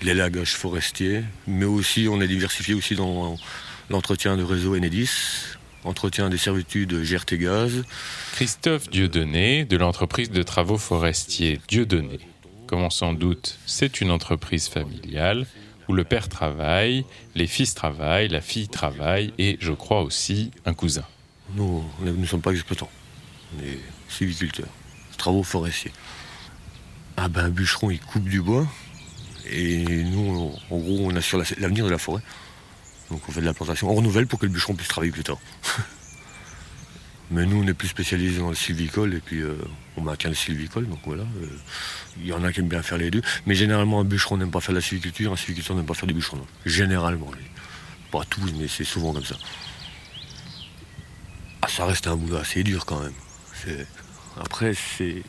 de 0.00 0.06
l'élagage 0.06 0.54
forestier, 0.54 1.22
mais 1.46 1.64
aussi 1.64 2.08
on 2.10 2.20
est 2.20 2.26
diversifié 2.26 2.74
aussi 2.74 2.96
dans 2.96 3.36
l'entretien 3.90 4.36
de 4.36 4.42
réseau 4.42 4.74
Enedis, 4.74 5.10
entretien 5.84 6.30
des 6.30 6.38
servitudes 6.38 6.94
GRT 6.94 7.34
Gaz. 7.38 7.84
Christophe 8.32 8.90
Dieudonné 8.90 9.64
de 9.64 9.76
l'entreprise 9.76 10.30
de 10.30 10.42
travaux 10.42 10.78
forestiers 10.78 11.60
Dieudonné. 11.68 12.18
Comme 12.66 12.82
on 12.82 12.90
s'en 12.90 13.12
doute, 13.12 13.58
c'est 13.66 14.00
une 14.00 14.10
entreprise 14.10 14.68
familiale 14.68 15.46
où 15.88 15.92
le 15.92 16.02
père 16.02 16.28
travaille, 16.28 17.04
les 17.34 17.46
fils 17.46 17.74
travaillent, 17.74 18.28
la 18.28 18.40
fille 18.40 18.68
travaille 18.68 19.32
et 19.38 19.58
je 19.60 19.72
crois 19.72 20.02
aussi 20.02 20.50
un 20.64 20.74
cousin. 20.74 21.04
Nous, 21.54 21.84
nous 22.00 22.16
ne 22.16 22.26
sommes 22.26 22.40
pas 22.40 22.52
exploitants 22.52 22.90
sylviculteur, 24.14 24.66
travaux 25.18 25.42
forestiers. 25.42 25.92
Ah 27.16 27.28
ben 27.28 27.44
un 27.44 27.50
bûcheron 27.50 27.90
il 27.90 28.00
coupe 28.00 28.24
du 28.24 28.40
bois 28.40 28.66
et 29.50 29.84
nous 29.84 30.52
en 30.70 30.78
gros 30.78 30.98
on 31.10 31.14
assure 31.16 31.42
l'avenir 31.58 31.84
de 31.84 31.90
la 31.90 31.98
forêt. 31.98 32.22
Donc 33.10 33.20
on 33.28 33.32
fait 33.32 33.40
de 33.40 33.46
la 33.46 33.54
plantation, 33.54 33.90
on 33.90 33.94
renouvelle 33.94 34.26
pour 34.26 34.38
que 34.38 34.46
le 34.46 34.52
bûcheron 34.52 34.74
puisse 34.74 34.88
travailler 34.88 35.12
plus 35.12 35.24
tard. 35.24 35.38
Mais 37.30 37.46
nous 37.46 37.62
on 37.62 37.66
est 37.66 37.74
plus 37.74 37.88
spécialisés 37.88 38.38
dans 38.38 38.50
le 38.50 38.54
sylvicole 38.54 39.14
et 39.14 39.20
puis 39.20 39.40
euh, 39.40 39.56
on 39.96 40.02
maintient 40.02 40.30
le 40.30 40.36
sylvicole, 40.36 40.88
donc 40.88 41.00
voilà. 41.04 41.22
Euh, 41.22 41.48
il 42.18 42.26
y 42.26 42.32
en 42.32 42.44
a 42.44 42.52
qui 42.52 42.60
aiment 42.60 42.68
bien 42.68 42.82
faire 42.82 42.98
les 42.98 43.10
deux. 43.10 43.22
Mais 43.46 43.54
généralement 43.54 44.00
un 44.00 44.04
bûcheron 44.04 44.36
n'aime 44.36 44.50
pas 44.50 44.60
faire 44.60 44.72
de 44.72 44.78
la 44.78 44.84
sylviculture, 44.84 45.32
un 45.32 45.36
sylviculteur 45.36 45.76
n'aime 45.76 45.86
pas 45.86 45.94
faire 45.94 46.06
du 46.06 46.14
bûcheron. 46.14 46.46
Généralement. 46.64 47.30
Pas 48.10 48.24
tous, 48.28 48.52
mais 48.58 48.68
c'est 48.68 48.84
souvent 48.84 49.12
comme 49.12 49.24
ça. 49.24 49.36
Ah, 51.62 51.68
ça 51.68 51.86
reste 51.86 52.06
un 52.06 52.16
boulot 52.16 52.36
assez 52.36 52.62
dur 52.62 52.84
quand 52.84 53.00
même. 53.00 53.12
Après, 54.40 54.74
c'est 54.74 55.22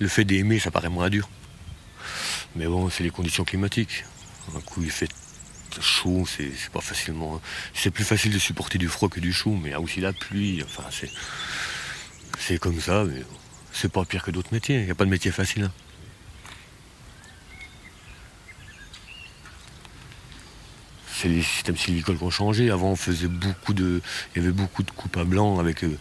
le 0.00 0.08
fait 0.08 0.24
d'aimer, 0.24 0.58
ça 0.58 0.70
paraît 0.70 0.88
moins 0.88 1.10
dur. 1.10 1.28
Mais 2.56 2.66
bon, 2.66 2.90
c'est 2.90 3.02
les 3.02 3.10
conditions 3.10 3.44
climatiques. 3.44 4.04
Un 4.54 4.60
coup, 4.60 4.82
il 4.82 4.90
fait 4.90 5.10
chaud, 5.80 6.24
c'est 6.26 6.52
pas 6.72 6.80
facilement. 6.80 7.40
C'est 7.74 7.90
plus 7.90 8.04
facile 8.04 8.32
de 8.32 8.38
supporter 8.38 8.78
du 8.78 8.88
froid 8.88 9.08
que 9.08 9.20
du 9.20 9.32
chaud, 9.32 9.58
mais 9.60 9.70
il 9.70 9.72
y 9.72 9.74
a 9.74 9.80
aussi 9.80 10.00
la 10.00 10.12
pluie. 10.12 10.62
Enfin, 10.64 10.84
c'est 10.90 11.10
c'est 12.38 12.58
comme 12.58 12.80
ça, 12.80 13.04
mais 13.04 13.22
c'est 13.72 13.90
pas 13.90 14.04
pire 14.04 14.22
que 14.22 14.30
d'autres 14.30 14.52
métiers. 14.52 14.80
Il 14.80 14.84
n'y 14.84 14.90
a 14.90 14.94
pas 14.94 15.04
de 15.04 15.10
métier 15.10 15.30
facile. 15.30 15.64
Hein. 15.64 15.72
C'est 21.24 21.30
les 21.30 21.42
systèmes 21.42 21.76
sylvicoles 21.76 22.18
qui 22.18 22.22
ont 22.22 22.30
changé. 22.30 22.70
Avant, 22.70 22.90
on 22.90 22.96
faisait 22.96 23.28
beaucoup 23.28 23.72
de, 23.72 24.02
il 24.34 24.42
y 24.42 24.44
avait 24.44 24.52
beaucoup 24.52 24.82
de 24.82 24.90
coupes 24.90 25.16
à 25.16 25.24
blanc 25.24 25.58
avec 25.58 25.82
euh, 25.82 25.96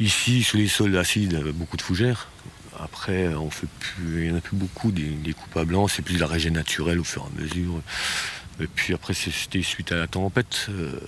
ici 0.00 0.42
sur 0.42 0.58
les 0.58 0.66
sols 0.66 0.96
acides 0.96 1.40
beaucoup 1.54 1.76
de 1.76 1.82
fougères. 1.82 2.28
Après, 2.80 3.28
on 3.28 3.48
fait 3.48 3.68
plus, 3.78 4.24
il 4.24 4.26
n'y 4.26 4.34
en 4.34 4.38
a 4.38 4.40
plus 4.40 4.56
beaucoup 4.56 4.90
des, 4.90 5.34
coupes 5.34 5.56
à 5.56 5.64
blanc. 5.64 5.86
C'est 5.86 6.02
plus 6.02 6.16
de 6.16 6.20
la 6.20 6.26
régène 6.26 6.54
naturelle 6.54 6.98
au 6.98 7.04
fur 7.04 7.22
et 7.22 7.38
à 7.38 7.42
mesure. 7.42 7.80
Et 8.58 8.66
puis 8.66 8.92
après, 8.92 9.14
c'était 9.14 9.62
suite 9.62 9.92
à 9.92 9.96
la 9.96 10.08
tempête. 10.08 10.66
Euh, 10.70 10.98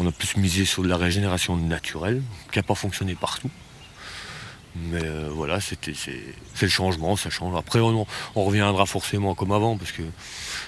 on 0.00 0.08
a 0.08 0.12
plus 0.12 0.36
misé 0.38 0.64
sur 0.64 0.82
de 0.82 0.88
la 0.88 0.96
régénération 0.96 1.56
naturelle, 1.56 2.20
qui 2.50 2.58
n'a 2.58 2.64
pas 2.64 2.74
fonctionné 2.74 3.14
partout. 3.14 3.50
Mais 4.76 5.02
euh, 5.02 5.28
voilà, 5.32 5.60
c'est 5.60 5.78
le 6.62 6.68
changement, 6.68 7.16
ça 7.16 7.30
change. 7.30 7.56
Après, 7.56 7.80
on, 7.80 8.06
reviendra 8.34 8.86
forcément 8.86 9.34
comme 9.34 9.52
avant, 9.52 9.76
parce 9.76 9.92
que 9.92 10.02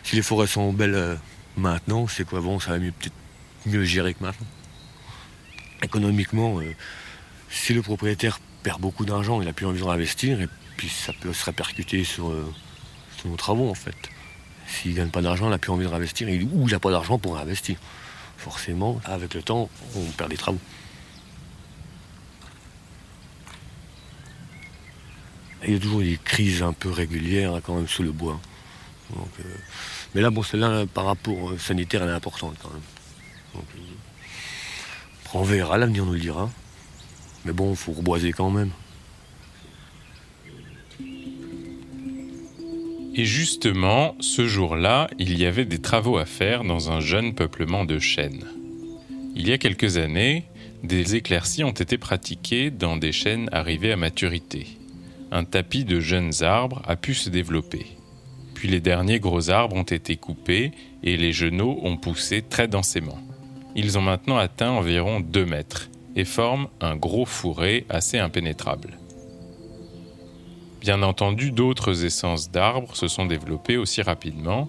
si 0.02 0.16
les 0.16 0.22
forêts 0.22 0.46
sont 0.46 0.72
belles 0.72 0.94
euh, 0.94 1.14
maintenant, 1.56 2.08
c'est 2.08 2.28
qu'avant, 2.28 2.58
ça 2.58 2.72
va 2.72 2.78
peut-être 2.78 3.14
mieux 3.66 3.84
gérer 3.84 4.14
que 4.14 4.24
maintenant. 4.24 4.46
Économiquement, 5.82 6.58
euh, 6.60 6.74
si 7.48 7.74
le 7.74 7.82
propriétaire 7.82 8.40
perd 8.62 8.80
beaucoup 8.80 9.04
d'argent, 9.04 9.40
il 9.40 9.46
n'a 9.46 9.52
plus 9.52 9.66
envie 9.66 9.82
d'investir, 9.82 10.40
et 10.40 10.48
puis 10.76 10.88
ça 10.88 11.12
peut 11.12 11.32
se 11.32 11.44
répercuter 11.44 12.02
sur, 12.04 12.32
nos 13.24 13.36
travaux 13.36 13.70
en 13.70 13.74
fait. 13.74 13.94
S'il 14.66 14.92
ne 14.92 14.96
gagne 14.96 15.10
pas 15.10 15.22
d'argent, 15.22 15.46
il 15.46 15.50
n'a 15.50 15.58
plus 15.58 15.70
envie 15.70 15.84
de 15.84 15.90
réinvestir, 15.90 16.26
ou 16.52 16.66
il 16.66 16.72
n'a 16.72 16.80
pas 16.80 16.90
d'argent 16.90 17.18
pour 17.18 17.36
réinvestir. 17.36 17.76
Forcément, 18.36 19.00
avec 19.04 19.34
le 19.34 19.42
temps, 19.42 19.70
on 19.94 20.04
perd 20.12 20.30
des 20.30 20.36
travaux. 20.36 20.58
Il 25.66 25.74
y 25.74 25.76
a 25.76 25.78
toujours 25.78 26.00
des 26.00 26.18
crises 26.22 26.62
un 26.62 26.72
peu 26.72 26.90
régulières 26.90 27.60
quand 27.64 27.76
même 27.76 27.88
sous 27.88 28.02
le 28.02 28.12
bois. 28.12 28.40
Euh, 29.16 29.42
mais 30.14 30.20
là, 30.20 30.30
bon, 30.30 30.42
celle-là, 30.42 30.86
par 30.86 31.06
rapport 31.06 31.38
au 31.38 31.58
sanitaire, 31.58 32.02
elle 32.02 32.10
est 32.10 32.12
importante 32.12 32.56
quand 32.62 32.70
même. 32.70 32.82
Euh, 33.56 33.58
on 35.34 35.42
verra, 35.42 35.78
l'avenir 35.78 36.04
nous 36.04 36.12
le 36.12 36.18
dira. 36.18 36.50
Mais 37.44 37.52
bon, 37.52 37.70
il 37.70 37.76
faut 37.76 37.92
reboiser 37.92 38.32
quand 38.32 38.50
même. 38.50 38.70
Et 43.14 43.24
justement, 43.24 44.14
ce 44.20 44.46
jour-là, 44.46 45.08
il 45.18 45.38
y 45.38 45.44
avait 45.44 45.66
des 45.66 45.80
travaux 45.80 46.16
à 46.16 46.24
faire 46.24 46.64
dans 46.64 46.90
un 46.90 47.00
jeune 47.00 47.34
peuplement 47.34 47.84
de 47.84 47.98
chênes. 47.98 48.44
Il 49.34 49.48
y 49.48 49.52
a 49.52 49.58
quelques 49.58 49.96
années, 49.98 50.44
des 50.82 51.14
éclaircies 51.14 51.64
ont 51.64 51.72
été 51.72 51.98
pratiquées 51.98 52.70
dans 52.70 52.96
des 52.96 53.12
chênes 53.12 53.48
arrivés 53.52 53.92
à 53.92 53.96
maturité. 53.96 54.78
Un 55.34 55.44
tapis 55.44 55.86
de 55.86 55.98
jeunes 55.98 56.42
arbres 56.42 56.82
a 56.86 56.94
pu 56.94 57.14
se 57.14 57.30
développer. 57.30 57.86
Puis 58.52 58.68
les 58.68 58.80
derniers 58.80 59.18
gros 59.18 59.48
arbres 59.48 59.76
ont 59.76 59.82
été 59.82 60.16
coupés 60.16 60.72
et 61.02 61.16
les 61.16 61.32
genoux 61.32 61.80
ont 61.82 61.96
poussé 61.96 62.42
très 62.42 62.68
densément. 62.68 63.18
Ils 63.74 63.96
ont 63.96 64.02
maintenant 64.02 64.36
atteint 64.36 64.72
environ 64.72 65.20
2 65.20 65.46
mètres 65.46 65.88
et 66.16 66.26
forment 66.26 66.68
un 66.82 66.96
gros 66.96 67.24
fourré 67.24 67.86
assez 67.88 68.18
impénétrable. 68.18 68.98
Bien 70.82 71.02
entendu, 71.02 71.50
d'autres 71.50 72.04
essences 72.04 72.50
d'arbres 72.50 72.94
se 72.94 73.08
sont 73.08 73.24
développées 73.24 73.78
aussi 73.78 74.02
rapidement, 74.02 74.68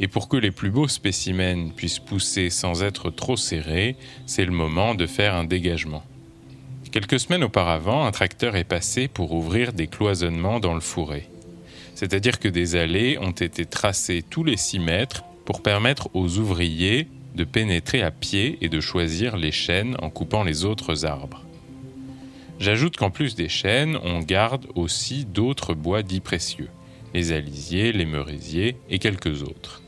et 0.00 0.08
pour 0.08 0.28
que 0.28 0.36
les 0.36 0.50
plus 0.50 0.70
beaux 0.70 0.88
spécimens 0.88 1.70
puissent 1.74 1.98
pousser 1.98 2.50
sans 2.50 2.82
être 2.82 3.08
trop 3.08 3.36
serrés, 3.36 3.96
c'est 4.26 4.44
le 4.44 4.52
moment 4.52 4.94
de 4.94 5.06
faire 5.06 5.34
un 5.34 5.44
dégagement. 5.44 6.02
Quelques 6.94 7.18
semaines 7.18 7.42
auparavant, 7.42 8.06
un 8.06 8.12
tracteur 8.12 8.54
est 8.54 8.62
passé 8.62 9.08
pour 9.08 9.32
ouvrir 9.32 9.72
des 9.72 9.88
cloisonnements 9.88 10.60
dans 10.60 10.74
le 10.74 10.80
fourré. 10.80 11.28
C'est-à-dire 11.96 12.38
que 12.38 12.46
des 12.46 12.76
allées 12.76 13.18
ont 13.18 13.32
été 13.32 13.66
tracées 13.66 14.22
tous 14.22 14.44
les 14.44 14.56
6 14.56 14.78
mètres 14.78 15.24
pour 15.44 15.60
permettre 15.60 16.08
aux 16.14 16.38
ouvriers 16.38 17.08
de 17.34 17.42
pénétrer 17.42 18.02
à 18.02 18.12
pied 18.12 18.58
et 18.60 18.68
de 18.68 18.80
choisir 18.80 19.36
les 19.36 19.50
chênes 19.50 19.96
en 20.02 20.08
coupant 20.08 20.44
les 20.44 20.64
autres 20.64 21.04
arbres. 21.04 21.44
J'ajoute 22.60 22.96
qu'en 22.96 23.10
plus 23.10 23.34
des 23.34 23.48
chênes, 23.48 23.98
on 24.04 24.20
garde 24.20 24.66
aussi 24.76 25.24
d'autres 25.24 25.74
bois 25.74 26.04
dits 26.04 26.20
précieux, 26.20 26.68
les 27.12 27.32
alisiers, 27.32 27.90
les 27.90 28.06
merisiers 28.06 28.76
et 28.88 29.00
quelques 29.00 29.42
autres. 29.42 29.82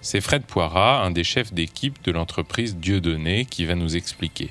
C'est 0.00 0.20
Fred 0.20 0.42
Poirat, 0.42 1.04
un 1.04 1.12
des 1.12 1.22
chefs 1.22 1.52
d'équipe 1.52 2.02
de 2.02 2.10
l'entreprise 2.10 2.74
Dieudonné, 2.78 3.44
qui 3.44 3.64
va 3.64 3.76
nous 3.76 3.94
expliquer. 3.94 4.50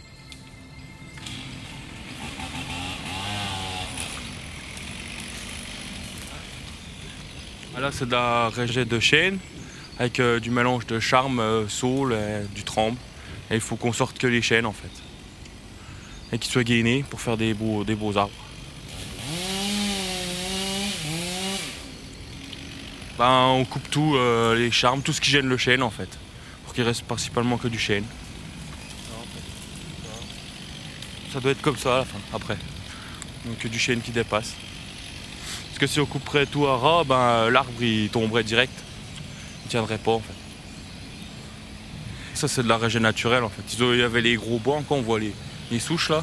Là, 7.79 7.91
c'est 7.93 8.07
de 8.07 8.11
la 8.11 8.51
de 8.85 8.99
chêne 8.99 9.39
avec 9.99 10.19
euh, 10.19 10.41
du 10.41 10.51
mélange 10.51 10.85
de 10.85 10.99
charme, 10.99 11.39
euh, 11.39 11.67
saule, 11.69 12.13
du 12.53 12.63
tremble. 12.63 12.97
Et 13.49 13.55
il 13.55 13.61
faut 13.61 13.77
qu'on 13.77 13.93
sorte 13.93 14.17
que 14.17 14.27
les 14.27 14.41
chênes 14.41 14.65
en 14.65 14.73
fait 14.73 14.91
et 16.31 16.37
qu'ils 16.37 16.51
soient 16.51 16.63
gainés 16.63 17.05
pour 17.09 17.21
faire 17.21 17.37
des 17.37 17.53
beaux, 17.53 17.83
des 17.83 17.95
beaux 17.95 18.17
arbres. 18.17 18.33
Ben, 23.17 23.47
on 23.47 23.65
coupe 23.65 23.89
tout, 23.89 24.15
euh, 24.15 24.55
les 24.55 24.71
charmes, 24.71 25.01
tout 25.01 25.13
ce 25.13 25.21
qui 25.21 25.29
gêne 25.29 25.47
le 25.47 25.57
chêne 25.57 25.81
en 25.81 25.89
fait, 25.89 26.09
pour 26.63 26.73
qu'il 26.73 26.83
reste 26.83 27.03
principalement 27.03 27.57
que 27.57 27.67
du 27.67 27.79
chêne. 27.79 28.05
Ça 31.33 31.39
doit 31.39 31.51
être 31.51 31.61
comme 31.61 31.77
ça 31.77 31.95
à 31.95 31.97
la 31.99 32.05
fin, 32.05 32.19
après. 32.33 32.57
Donc 33.45 33.65
du 33.65 33.79
chêne 33.79 34.01
qui 34.01 34.11
dépasse. 34.11 34.55
Que 35.79 35.87
si 35.87 36.01
on 36.01 36.05
couperait 36.05 36.45
tout 36.45 36.67
à 36.67 36.77
ras, 36.77 37.05
ben, 37.05 37.49
l'arbre 37.49 37.81
il 37.81 38.09
tomberait 38.09 38.43
direct. 38.43 38.73
Il 39.63 39.69
tiendrait 39.69 39.97
pas 39.97 40.11
en 40.11 40.19
fait. 40.19 40.33
Ça 42.33 42.49
c'est 42.49 42.63
de 42.63 42.67
la 42.67 42.77
région 42.77 42.99
naturelle 42.99 43.45
en 43.45 43.49
fait. 43.49 43.63
Il 43.79 43.97
y 43.97 44.03
avait 44.03 44.19
les 44.19 44.35
gros 44.35 44.59
bois, 44.59 44.81
quand 44.89 44.95
on 44.95 45.01
voit 45.01 45.19
les, 45.19 45.33
les 45.71 45.79
souches 45.79 46.09
là, 46.09 46.21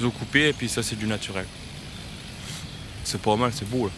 ils 0.00 0.06
ont 0.06 0.10
coupé 0.10 0.48
et 0.48 0.52
puis 0.54 0.70
ça 0.70 0.82
c'est 0.82 0.96
du 0.96 1.06
naturel. 1.06 1.46
C'est 3.04 3.20
pas 3.20 3.36
mal, 3.36 3.52
c'est 3.54 3.68
beau 3.68 3.86
là. 3.86 3.92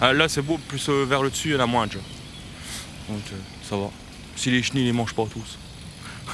Ah, 0.00 0.12
là 0.12 0.28
c'est 0.28 0.42
beau, 0.42 0.58
plus 0.58 0.88
euh, 0.88 1.04
vers 1.04 1.22
le 1.22 1.30
dessus 1.30 1.50
il 1.50 1.54
y 1.54 1.56
en 1.56 1.60
a 1.60 1.66
moins 1.66 1.86
déjà. 1.86 2.00
Donc 3.08 3.22
euh, 3.32 3.36
ça 3.62 3.76
va. 3.76 3.90
Si 4.34 4.50
les 4.50 4.64
chenilles 4.64 4.86
les 4.86 4.92
mangent 4.92 5.14
pas 5.14 5.26
tous. 5.32 5.56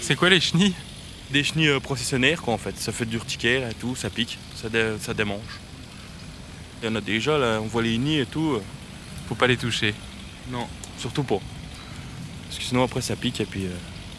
C'est 0.00 0.14
quoi 0.14 0.30
les 0.30 0.40
chenilles? 0.40 0.74
Des 1.30 1.42
chenilles 1.42 1.68
euh, 1.68 1.80
processionnaires 1.80 2.42
quoi 2.42 2.54
en 2.54 2.58
fait. 2.58 2.78
Ça 2.78 2.92
fait 2.92 3.06
du 3.06 3.16
urticaire 3.16 3.68
et 3.68 3.74
tout, 3.74 3.96
ça 3.96 4.10
pique, 4.10 4.38
ça, 4.54 4.68
ça 5.00 5.14
démange. 5.14 5.40
Il 6.82 6.86
y 6.86 6.88
en 6.92 6.94
a 6.94 7.00
déjà 7.00 7.38
là, 7.38 7.58
on 7.60 7.66
voit 7.66 7.82
les 7.82 7.98
nids 7.98 8.20
et 8.20 8.26
tout. 8.26 8.60
Faut 9.28 9.34
pas 9.34 9.46
les 9.46 9.56
toucher. 9.56 9.94
Non, 10.50 10.68
surtout 10.98 11.24
pas. 11.24 11.40
Parce 12.44 12.58
que 12.58 12.64
sinon 12.64 12.84
après 12.84 13.00
ça 13.00 13.16
pique 13.16 13.40
et 13.40 13.44
puis 13.44 13.66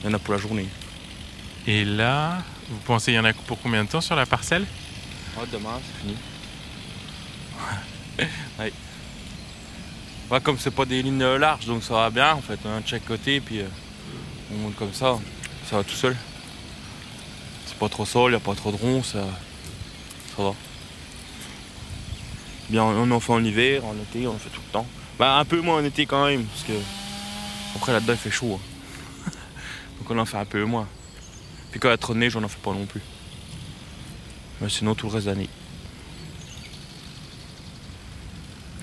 il 0.02 0.06
y 0.06 0.12
en 0.12 0.14
a 0.14 0.20
pour 0.20 0.34
la 0.34 0.40
journée. 0.40 0.68
Et 1.66 1.84
là, 1.84 2.44
vous 2.70 2.80
pensez 2.86 3.12
qu'il 3.12 3.16
y 3.16 3.20
en 3.20 3.26
a 3.26 3.34
pour 3.34 3.62
combien 3.62 3.84
de 3.84 3.90
temps 3.90 4.02
sur 4.02 4.16
la 4.16 4.26
parcelle? 4.26 4.66
Oh, 5.38 5.44
Demain, 5.52 5.80
c'est 5.86 6.02
fini. 6.02 6.16
ouais. 8.60 8.72
ouais. 10.30 10.42
comme 10.42 10.58
c'est 10.58 10.72
pas 10.72 10.86
des 10.86 11.02
lignes 11.02 11.36
larges, 11.36 11.66
donc 11.66 11.84
ça 11.84 11.94
va 11.94 12.10
bien 12.10 12.34
en 12.34 12.42
fait, 12.42 12.60
un 12.66 12.80
de 12.80 12.88
chaque 12.88 13.06
côté, 13.06 13.42
puis 13.42 13.60
euh, 13.60 13.68
on 14.54 14.58
monte 14.58 14.76
comme 14.76 14.94
ça, 14.94 15.18
ça 15.70 15.78
va 15.78 15.84
tout 15.84 15.96
seul. 15.96 16.16
C'est 17.78 17.82
pas 17.82 17.90
trop 17.90 18.06
sol, 18.08 18.32
il 18.32 18.36
a 18.36 18.40
pas 18.40 18.56
trop 18.56 18.72
de 18.72 18.76
rond, 18.76 19.04
ça, 19.04 19.20
va. 20.40 20.56
Bien, 22.70 22.84
on 22.84 23.12
en 23.12 23.20
fait 23.20 23.32
en 23.32 23.44
hiver, 23.44 23.86
en 23.86 23.94
été, 23.94 24.26
on 24.26 24.32
en 24.32 24.40
fait 24.40 24.50
tout 24.50 24.62
le 24.66 24.72
temps. 24.72 24.88
Bah, 25.20 25.38
un 25.38 25.46
peu 25.46 25.62
moins 25.62 25.80
en 25.80 25.84
été 25.84 26.08
quand 26.08 26.26
même, 26.26 26.44
parce 26.46 26.64
que 26.64 26.74
après 27.76 27.92
là-dedans 27.92 28.14
il 28.14 28.18
fait 28.18 28.32
chaud. 28.32 28.60
Hein. 28.60 29.32
donc 30.00 30.10
on 30.10 30.18
en 30.18 30.26
fait 30.26 30.38
un 30.38 30.46
peu 30.46 30.64
moins. 30.64 30.88
Puis 31.70 31.80
quand 31.80 31.90
il 31.90 31.92
y 31.92 31.94
a 31.94 31.98
trop 32.00 32.16
de 32.16 32.18
neige, 32.18 32.36
on 32.36 32.42
n'en 32.42 32.48
fait 32.48 32.60
pas 32.64 32.74
non 32.74 32.88
plus. 32.88 33.02
Mais 34.60 34.70
sinon, 34.70 34.96
tout 34.96 35.06
le 35.06 35.14
reste 35.14 35.28
de 35.28 35.32
l'année. 35.34 35.50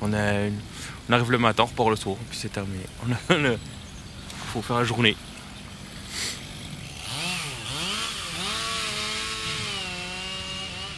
On, 0.03 0.13
on 0.13 1.13
arrive 1.13 1.33
le 1.33 1.39
matin, 1.39 1.65
on 1.65 1.67
repart 1.67 1.91
le 1.91 1.97
soir, 1.97 2.15
puis 2.31 2.39
c'est 2.39 2.53
terminé. 2.53 2.85
Il 3.31 3.59
faut 4.53 4.63
faire 4.63 4.77
la 4.77 4.85
journée. 4.85 5.17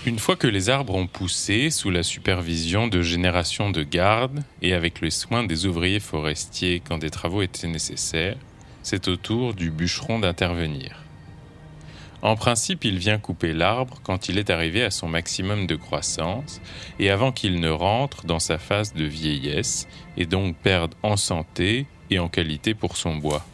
Une 0.06 0.20
fois 0.20 0.36
que 0.36 0.46
les 0.46 0.70
arbres 0.70 0.94
ont 0.94 1.08
poussé 1.08 1.68
sous 1.68 1.90
la 1.90 2.04
supervision 2.04 2.86
de 2.86 3.02
générations 3.02 3.70
de 3.70 3.82
gardes 3.82 4.44
et 4.62 4.72
avec 4.72 5.00
le 5.00 5.10
soin 5.10 5.42
des 5.42 5.66
ouvriers 5.66 5.98
forestiers 5.98 6.80
quand 6.80 6.98
des 6.98 7.10
travaux 7.10 7.42
étaient 7.42 7.66
nécessaires, 7.66 8.36
c'est 8.84 9.08
au 9.08 9.16
tour 9.16 9.52
du 9.52 9.72
bûcheron 9.72 10.20
d'intervenir. 10.20 11.02
En 12.22 12.36
principe, 12.36 12.84
il 12.84 12.98
vient 12.98 13.18
couper 13.18 13.52
l'arbre 13.52 13.98
quand 14.04 14.28
il 14.28 14.38
est 14.38 14.50
arrivé 14.50 14.84
à 14.84 14.92
son 14.92 15.08
maximum 15.08 15.66
de 15.66 15.74
croissance 15.74 16.60
et 17.00 17.10
avant 17.10 17.32
qu'il 17.32 17.58
ne 17.58 17.70
rentre 17.70 18.26
dans 18.26 18.38
sa 18.38 18.58
phase 18.58 18.94
de 18.94 19.04
vieillesse 19.04 19.88
et 20.16 20.24
donc 20.24 20.54
perde 20.54 20.94
en 21.02 21.16
santé 21.16 21.86
et 22.10 22.20
en 22.20 22.28
qualité 22.28 22.74
pour 22.74 22.96
son 22.96 23.16
bois. 23.16 23.44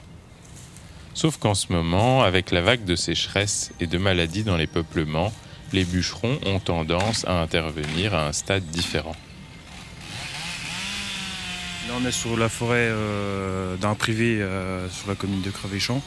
Sauf 1.15 1.39
qu'en 1.39 1.55
ce 1.55 1.73
moment, 1.73 2.23
avec 2.23 2.51
la 2.51 2.61
vague 2.61 2.85
de 2.85 2.95
sécheresse 2.95 3.73
et 3.81 3.87
de 3.87 3.97
maladies 3.97 4.45
dans 4.45 4.59
les 4.59 4.67
peuplements, 4.67 5.33
les 5.73 5.85
bûcherons 5.85 6.39
ont 6.45 6.61
tendance 6.61 7.25
à 7.27 7.41
intervenir 7.41 8.15
à 8.15 8.29
un 8.29 8.33
stade 8.33 8.65
différent. 8.65 9.17
Là, 11.89 11.95
on 12.01 12.07
est 12.07 12.13
sur 12.13 12.37
la 12.37 12.49
forêt 12.49 12.89
euh, 12.91 13.77
d'un 13.77 13.95
privé 13.95 14.41
euh, 14.41 14.89
sur 14.89 15.09
la 15.09 15.15
commune 15.15 15.43
de 15.43 15.51
Crevéchamp. 15.51 16.03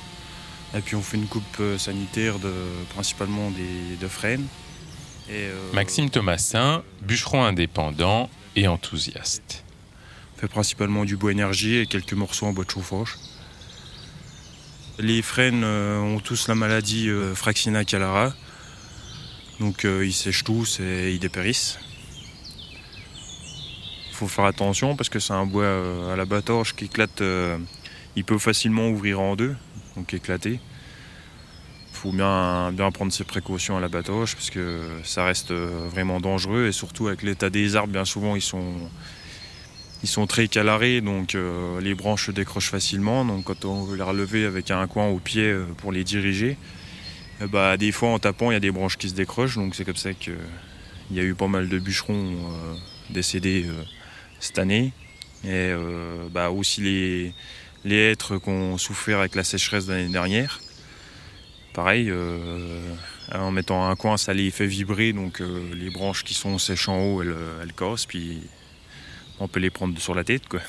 Et 0.75 0.81
puis 0.81 0.95
on 0.95 1.01
fait 1.01 1.17
une 1.17 1.27
coupe 1.27 1.43
euh, 1.59 1.77
sanitaire 1.77 2.39
de, 2.39 2.51
principalement 2.93 3.51
des, 3.51 3.95
de 3.99 4.07
frênes. 4.07 4.45
Euh, 5.29 5.71
Maxime 5.73 6.09
Thomasin, 6.09 6.83
bûcheron 7.01 7.43
indépendant 7.43 8.29
et 8.55 8.67
enthousiaste. 8.67 9.63
On 10.35 10.41
fait 10.41 10.47
principalement 10.47 11.05
du 11.05 11.17
bois 11.17 11.31
énergie 11.31 11.77
et 11.77 11.87
quelques 11.87 12.13
morceaux 12.13 12.45
en 12.45 12.53
bois 12.53 12.65
de 12.65 12.69
chauffage. 12.69 13.15
Les 14.99 15.21
frênes 15.21 15.63
ont 15.65 16.19
tous 16.19 16.47
la 16.47 16.55
maladie 16.55 17.09
Fraxina 17.33 17.83
calara. 17.83 18.33
Donc 19.59 19.83
ils 19.85 20.13
sèchent 20.13 20.43
tous 20.43 20.79
et 20.79 21.11
ils 21.13 21.19
dépérissent. 21.19 21.79
Il 24.09 24.15
faut 24.15 24.27
faire 24.27 24.45
attention 24.45 24.95
parce 24.95 25.09
que 25.09 25.19
c'est 25.19 25.33
un 25.33 25.45
bois 25.45 26.11
à 26.11 26.15
la 26.15 26.25
batorge 26.25 26.75
qui 26.75 26.85
éclate. 26.85 27.21
il 28.15 28.23
peut 28.23 28.37
facilement 28.37 28.89
ouvrir 28.89 29.19
en 29.19 29.35
deux 29.35 29.55
donc 29.95 30.13
éclaté. 30.13 30.59
faut 31.93 32.11
bien, 32.11 32.73
prendre 32.93 33.11
ses 33.11 33.23
précautions 33.23 33.77
à 33.77 33.79
l'abattage 33.79 34.35
parce 34.35 34.49
que 34.49 34.81
ça 35.03 35.25
reste 35.25 35.51
vraiment 35.51 36.19
dangereux 36.19 36.67
et 36.67 36.71
surtout 36.71 37.07
avec 37.07 37.23
l'état 37.23 37.49
des 37.49 37.75
arbres, 37.75 37.93
bien 37.93 38.05
souvent 38.05 38.35
ils 38.35 38.41
sont, 38.41 38.73
ils 40.03 40.09
sont 40.09 40.27
très 40.27 40.47
calarés 40.47 41.01
donc 41.01 41.37
les 41.81 41.95
branches 41.95 42.29
décrochent 42.29 42.71
facilement. 42.71 43.25
Donc 43.25 43.45
quand 43.45 43.65
on 43.65 43.83
veut 43.85 43.95
les 43.95 44.03
relever 44.03 44.45
avec 44.45 44.71
un 44.71 44.85
coin 44.87 45.07
au 45.07 45.19
pied 45.19 45.55
pour 45.77 45.91
les 45.91 46.03
diriger, 46.03 46.57
bah, 47.41 47.77
des 47.77 47.91
fois 47.91 48.09
en 48.09 48.19
tapant 48.19 48.51
il 48.51 48.53
y 48.53 48.57
a 48.57 48.61
des 48.61 48.71
branches 48.71 48.97
qui 48.97 49.09
se 49.09 49.13
décrochent 49.13 49.55
donc 49.55 49.75
c'est 49.75 49.85
comme 49.85 49.95
ça 49.95 50.13
qu'il 50.13 50.35
y 51.11 51.19
a 51.19 51.23
eu 51.23 51.35
pas 51.35 51.47
mal 51.47 51.69
de 51.69 51.79
bûcherons 51.79 52.35
décédés 53.09 53.65
cette 54.39 54.59
année. 54.59 54.93
Et 55.43 55.71
bah, 56.31 56.49
aussi 56.49 56.81
les, 56.81 57.33
les 57.85 58.11
hêtres 58.11 58.37
qu'on 58.37 58.77
souffert 58.77 59.19
avec 59.19 59.35
la 59.35 59.43
sécheresse 59.43 59.85
de 59.85 59.93
l'année 59.93 60.11
dernière. 60.11 60.59
Pareil, 61.73 62.09
euh, 62.09 62.95
en 63.33 63.51
mettant 63.51 63.87
un 63.87 63.95
coin, 63.95 64.17
ça 64.17 64.33
les 64.33 64.49
fait 64.49 64.65
vibrer, 64.65 65.13
donc 65.13 65.41
euh, 65.41 65.73
les 65.73 65.89
branches 65.91 66.23
qui 66.23 66.33
sont 66.33 66.57
sèches 66.57 66.89
en 66.89 66.97
haut, 66.97 67.21
elles, 67.21 67.35
elles 67.61 67.73
cassent, 67.73 68.05
puis 68.05 68.41
on 69.39 69.47
peut 69.47 69.59
les 69.59 69.69
prendre 69.69 69.97
sur 69.99 70.15
la 70.15 70.23
tête. 70.23 70.47
Quoi. 70.47 70.61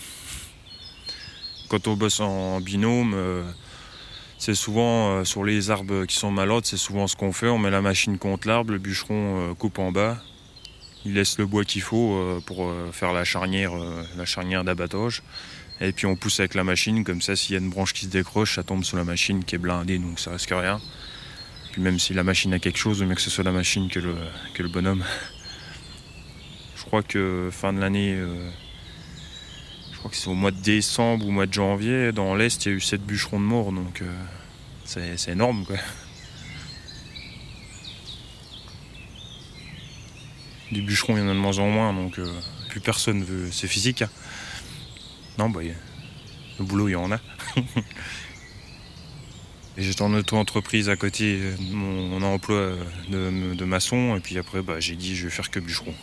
Quand 1.68 1.87
on 1.88 1.94
bosse 1.94 2.20
en 2.20 2.61
binôme, 2.61 3.14
euh, 3.14 3.42
c'est 4.38 4.55
souvent 4.55 5.25
sur 5.25 5.44
les 5.44 5.70
arbres 5.70 6.05
qui 6.05 6.16
sont 6.16 6.31
malades, 6.31 6.64
c'est 6.64 6.77
souvent 6.77 7.07
ce 7.07 7.16
qu'on 7.16 7.33
fait. 7.33 7.49
On 7.49 7.59
met 7.59 7.70
la 7.70 7.83
machine 7.83 8.18
contre 8.18 8.49
l'arbre, 8.49 8.72
le 8.72 8.79
bûcheron 8.79 9.55
coupe 9.59 9.79
en 9.79 9.92
bas, 9.92 10.18
il 11.05 11.14
laisse 11.14 11.38
le 11.38 11.46
bois 11.46 11.64
qu'il 11.64 11.83
faut 11.83 12.20
pour 12.46 12.70
faire 12.92 13.12
la 13.12 13.25
charnière, 13.25 13.72
la 14.16 14.25
charnière 14.25 14.62
d'abattage. 14.62 15.22
Et 15.81 15.92
puis 15.92 16.07
on 16.07 16.16
pousse 16.16 16.40
avec 16.40 16.55
la 16.55 16.64
machine, 16.64 17.05
comme 17.05 17.20
ça 17.20 17.37
s'il 17.37 17.55
y 17.55 17.59
a 17.59 17.61
une 17.61 17.68
branche 17.68 17.92
qui 17.92 18.07
se 18.07 18.11
décroche, 18.11 18.57
ça 18.57 18.62
tombe 18.62 18.85
sur 18.85 18.96
la 18.96 19.05
machine 19.05 19.44
qui 19.44 19.57
est 19.57 19.59
blindée, 19.59 19.99
donc 19.99 20.18
ça 20.18 20.33
risque 20.33 20.51
rien. 20.51 20.81
Puis 21.72 21.83
même 21.83 21.99
si 21.99 22.14
la 22.14 22.22
machine 22.22 22.55
a 22.55 22.59
quelque 22.59 22.79
chose, 22.79 23.03
mieux 23.03 23.14
que 23.14 23.20
ce 23.20 23.29
soit 23.29 23.44
la 23.44 23.53
machine 23.53 23.90
que 23.90 24.01
le, 24.01 24.68
bonhomme. 24.68 25.05
Je 26.77 26.85
crois 26.85 27.03
que 27.03 27.51
fin 27.53 27.72
de 27.75 27.81
l'année, 27.81 28.14
euh, 28.14 28.51
crois 30.07 30.11
que 30.12 30.23
c'est 30.23 30.29
au 30.31 30.35
mois 30.35 30.53
de 30.53 30.61
décembre 30.61 31.27
ou 31.27 31.31
au 31.31 31.33
mois 31.33 31.47
de 31.47 31.53
janvier, 31.53 32.12
dans 32.12 32.37
l'Est, 32.37 32.64
il 32.64 32.69
y 32.69 32.73
a 32.73 32.77
eu 32.77 32.81
7 32.81 33.05
bûcherons 33.05 33.40
de 33.40 33.45
mort, 33.45 33.73
donc 33.73 34.03
euh, 34.03 34.25
c'est 34.85 35.33
énorme 35.33 35.64
quoi. 35.66 35.77
Du 40.71 40.83
bûcheron, 40.83 41.16
il 41.16 41.21
y 41.21 41.23
en 41.23 41.29
a 41.29 41.35
de 41.35 41.38
moins 41.38 41.59
en 41.59 41.69
moins, 41.69 41.92
donc 41.92 42.21
euh, 42.21 42.33
plus 42.69 42.79
personne 42.81 43.25
veut. 43.25 43.51
C'est 43.51 43.66
physique. 43.66 44.03
Hein. 44.03 44.11
Non, 45.38 45.51
bah, 45.51 45.61
le 46.59 46.64
boulot, 46.64 46.88
il 46.88 46.92
y 46.92 46.97
en 46.97 47.11
a. 47.11 47.21
J'étais 49.77 50.03
en 50.03 50.14
auto-entreprise 50.14 50.88
à 50.88 50.97
côté 50.97 51.38
de 51.38 51.75
mon, 51.75 52.23
emploi 52.23 52.75
de, 53.09 53.64
maçon, 53.64 54.16
et 54.16 54.21
puis 54.21 54.38
après, 54.38 54.62
bah, 54.62 54.79
j'ai 54.79 54.95
dit 54.95 55.16
je 55.16 55.25
vais 55.25 55.31
faire 55.31 55.51
que 55.51 55.59
bûcheron. 55.61 55.95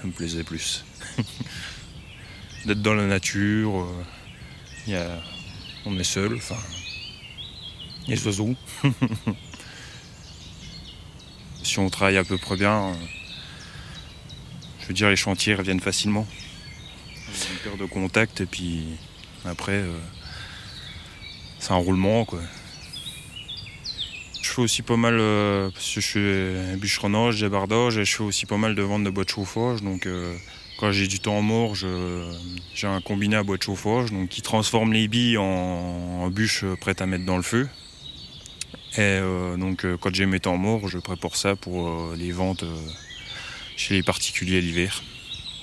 Ça 0.00 0.06
me 0.06 0.12
plaisait 0.12 0.44
plus. 0.44 0.84
D'être 2.66 2.82
dans 2.82 2.94
la 2.94 3.06
nature, 3.06 3.80
euh, 3.80 4.04
y 4.86 4.94
a, 4.94 5.22
on 5.84 5.98
est 5.98 6.04
seul, 6.04 6.34
enfin, 6.34 6.56
les 8.08 8.26
oiseaux. 8.26 8.54
si 11.62 11.78
on 11.78 11.88
travaille 11.88 12.18
à 12.18 12.24
peu 12.24 12.38
près 12.38 12.56
bien, 12.56 12.92
je 14.80 14.88
veux 14.88 14.94
dire, 14.94 15.08
les 15.08 15.16
chantiers 15.16 15.54
reviennent 15.54 15.80
facilement 15.80 16.26
de 17.74 17.86
contact 17.86 18.40
et 18.40 18.46
puis 18.46 18.84
après 19.44 19.72
euh, 19.72 19.98
c'est 21.58 21.72
un 21.72 21.76
roulement 21.76 22.24
quoi. 22.24 22.40
Je 24.40 24.50
fais 24.50 24.62
aussi 24.62 24.82
pas 24.82 24.96
mal 24.96 25.16
euh, 25.18 25.70
parce 25.70 25.94
que 25.94 26.00
je 26.00 26.06
suis 26.06 26.78
bûcheronnage, 26.78 27.40
débardage 27.40 27.98
et 27.98 28.04
je 28.04 28.16
fais 28.16 28.22
aussi 28.22 28.46
pas 28.46 28.56
mal 28.56 28.74
de 28.74 28.82
ventes 28.82 29.04
de 29.04 29.10
bois 29.10 29.24
de 29.24 29.28
chauffage 29.28 29.82
donc 29.82 30.06
euh, 30.06 30.36
quand 30.78 30.92
j'ai 30.92 31.06
du 31.06 31.20
temps 31.20 31.40
mort, 31.42 31.74
j'ai 31.74 32.86
un 32.86 33.00
combiné 33.00 33.36
à 33.36 33.42
bois 33.42 33.56
de 33.56 33.62
chauffage 33.62 34.10
donc 34.12 34.28
qui 34.28 34.42
transforme 34.42 34.92
les 34.92 35.08
billes 35.08 35.38
en, 35.38 36.28
bûches 36.28 36.64
prêtes 36.80 37.00
à 37.00 37.06
mettre 37.06 37.24
dans 37.24 37.36
le 37.36 37.42
feu. 37.42 37.68
Et 38.98 39.20
donc 39.58 39.86
quand 40.00 40.14
j'ai 40.14 40.26
mes 40.26 40.40
temps 40.40 40.56
morts, 40.56 40.88
je 40.88 40.98
prépare 40.98 41.36
ça 41.36 41.56
pour 41.56 42.12
les 42.16 42.32
ventes 42.32 42.64
chez 43.76 43.94
les 43.94 44.02
particuliers 44.02 44.60
l'hiver 44.60 45.02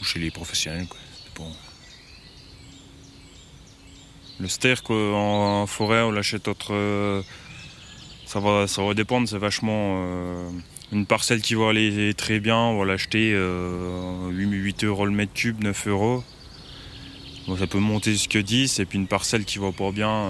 ou 0.01 0.05
chez 0.05 0.19
les 0.19 0.31
professionnels. 0.31 0.87
Le 4.39 4.47
ster 4.47 4.75
en 4.89 5.65
forêt, 5.67 6.01
on 6.01 6.11
l'achète 6.11 6.47
autre. 6.47 6.73
Euh, 6.73 7.21
ça 8.25 8.39
va, 8.39 8.67
ça 8.67 8.83
va 8.83 8.93
dépendre, 8.93 9.27
c'est 9.29 9.37
vachement. 9.37 10.03
Euh, 10.93 10.97
une 10.97 11.05
parcelle 11.05 11.41
qui 11.41 11.55
va 11.55 11.69
aller 11.69 12.13
très 12.13 12.39
bien, 12.39 12.57
on 12.57 12.79
va 12.79 12.85
l'acheter 12.85 13.29
8, 13.29 13.33
euh, 13.35 14.87
euros 14.87 15.05
le 15.05 15.11
mètre 15.11 15.33
cube, 15.33 15.63
9 15.63 15.87
euros. 15.87 16.23
ça 17.57 17.67
peut 17.67 17.79
monter 17.79 18.11
jusqu'à 18.11 18.41
10, 18.41 18.79
et 18.79 18.85
puis 18.85 18.97
une 18.97 19.07
parcelle 19.07 19.45
qui 19.45 19.59
va 19.59 19.71
pas 19.71 19.91
bien, 19.91 20.29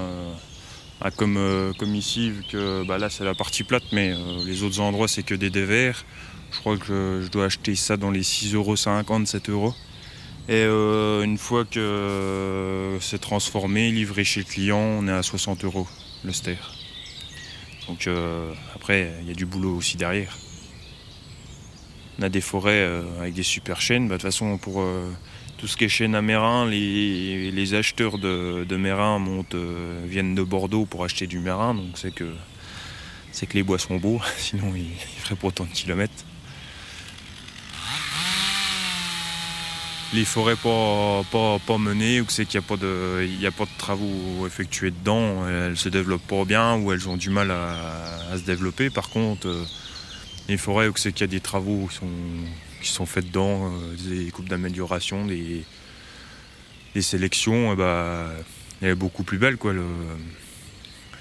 comme, 1.17 1.73
comme 1.77 1.95
ici, 1.95 2.31
vu 2.31 2.43
que 2.49 2.85
bah 2.87 2.97
là 2.97 3.09
c'est 3.09 3.25
la 3.25 3.35
partie 3.35 3.63
plate, 3.63 3.83
mais 3.91 4.13
les 4.45 4.63
autres 4.63 4.79
endroits 4.79 5.07
c'est 5.07 5.23
que 5.23 5.35
des 5.35 5.49
dévers. 5.49 6.05
Je 6.51 6.59
crois 6.59 6.77
que 6.77 7.21
je 7.23 7.29
dois 7.29 7.45
acheter 7.45 7.75
ça 7.75 7.97
dans 7.97 8.11
les 8.11 8.21
6,50 8.21 8.55
euros, 8.55 9.25
7 9.25 9.49
euros. 9.49 9.73
Et 10.49 10.55
euh, 10.55 11.23
une 11.23 11.37
fois 11.37 11.63
que 11.63 12.97
c'est 12.99 13.21
transformé, 13.21 13.91
livré 13.91 14.23
chez 14.25 14.41
le 14.41 14.45
client, 14.45 14.79
on 14.79 15.07
est 15.07 15.11
à 15.11 15.23
60 15.23 15.63
euros 15.63 15.87
le 16.25 16.33
ster. 16.33 16.57
Donc 17.87 18.07
euh, 18.07 18.53
après, 18.75 19.13
il 19.21 19.27
y 19.27 19.31
a 19.31 19.33
du 19.33 19.45
boulot 19.45 19.75
aussi 19.75 19.95
derrière. 19.95 20.37
On 22.23 22.27
a 22.27 22.29
des 22.29 22.39
forêts 22.39 22.85
euh, 22.87 23.01
avec 23.19 23.33
des 23.33 23.43
super 23.43 23.81
chaînes. 23.81 24.07
Bah, 24.07 24.15
de 24.15 24.21
toute 24.21 24.31
façon, 24.31 24.57
pour 24.57 24.81
tout 25.57 25.67
ce 25.67 25.75
qui 25.75 25.83
est 25.83 25.89
chaîne 25.89 26.15
à 26.15 26.21
Mérin, 26.21 26.65
les, 26.65 27.73
acheteurs 27.73 28.17
de, 28.17 28.63
de 28.63 28.77
Mérin 28.77 29.19
montent, 29.19 29.57
viennent 30.05 30.33
de 30.33 30.41
Bordeaux 30.41 30.85
pour 30.85 31.03
acheter 31.03 31.27
du 31.27 31.39
Mérin. 31.39 31.73
Donc 31.73 31.95
c'est 31.95 32.15
que, 32.15 32.33
c'est 33.33 33.45
que 33.45 33.55
les 33.55 33.63
bois 33.63 33.77
sont 33.77 33.97
beaux, 33.97 34.21
sinon 34.37 34.73
ils, 34.73 34.83
ils 34.83 35.19
feraient 35.19 35.35
pas 35.35 35.47
autant 35.47 35.65
de 35.65 35.71
kilomètres. 35.71 36.23
les 40.13 40.25
forêts 40.25 40.55
pas, 40.55 41.77
menées 41.77 42.21
ou 42.21 42.25
que 42.25 42.31
c'est 42.31 42.45
qu'il 42.45 42.59
n'y 42.59 42.65
a, 42.65 43.51
pas 43.51 43.65
de, 43.65 43.77
travaux 43.77 44.45
effectués 44.45 44.91
dedans, 44.91 45.47
elles 45.47 45.77
se 45.77 45.89
développent 45.89 46.27
pas 46.27 46.45
bien 46.45 46.77
ou 46.77 46.91
elles 46.91 47.09
ont 47.09 47.17
du 47.17 47.29
mal 47.29 47.51
à, 47.51 48.37
se 48.37 48.43
développer. 48.43 48.89
Par 48.89 49.09
contre, 49.09 49.47
euh, 49.47 49.65
les 50.47 50.57
forêts 50.57 50.87
où 50.87 50.93
c'est 50.97 51.11
qu'il 51.11 51.21
y 51.21 51.23
a 51.23 51.27
des 51.27 51.39
travaux 51.39 51.87
qui 51.87 51.95
sont, 51.95 52.09
qui 52.81 52.89
sont 52.89 53.05
faits 53.05 53.27
dedans, 53.27 53.71
euh, 53.71 53.95
des 54.09 54.31
coupes 54.31 54.49
d'amélioration, 54.49 55.25
des, 55.25 55.63
sélections, 57.01 57.69
et 57.69 57.73
eh 57.73 57.75
ben, 57.75 58.29
elle 58.81 58.89
est 58.89 58.95
beaucoup 58.95 59.23
plus 59.23 59.37
belle. 59.37 59.57
Quoi, 59.57 59.73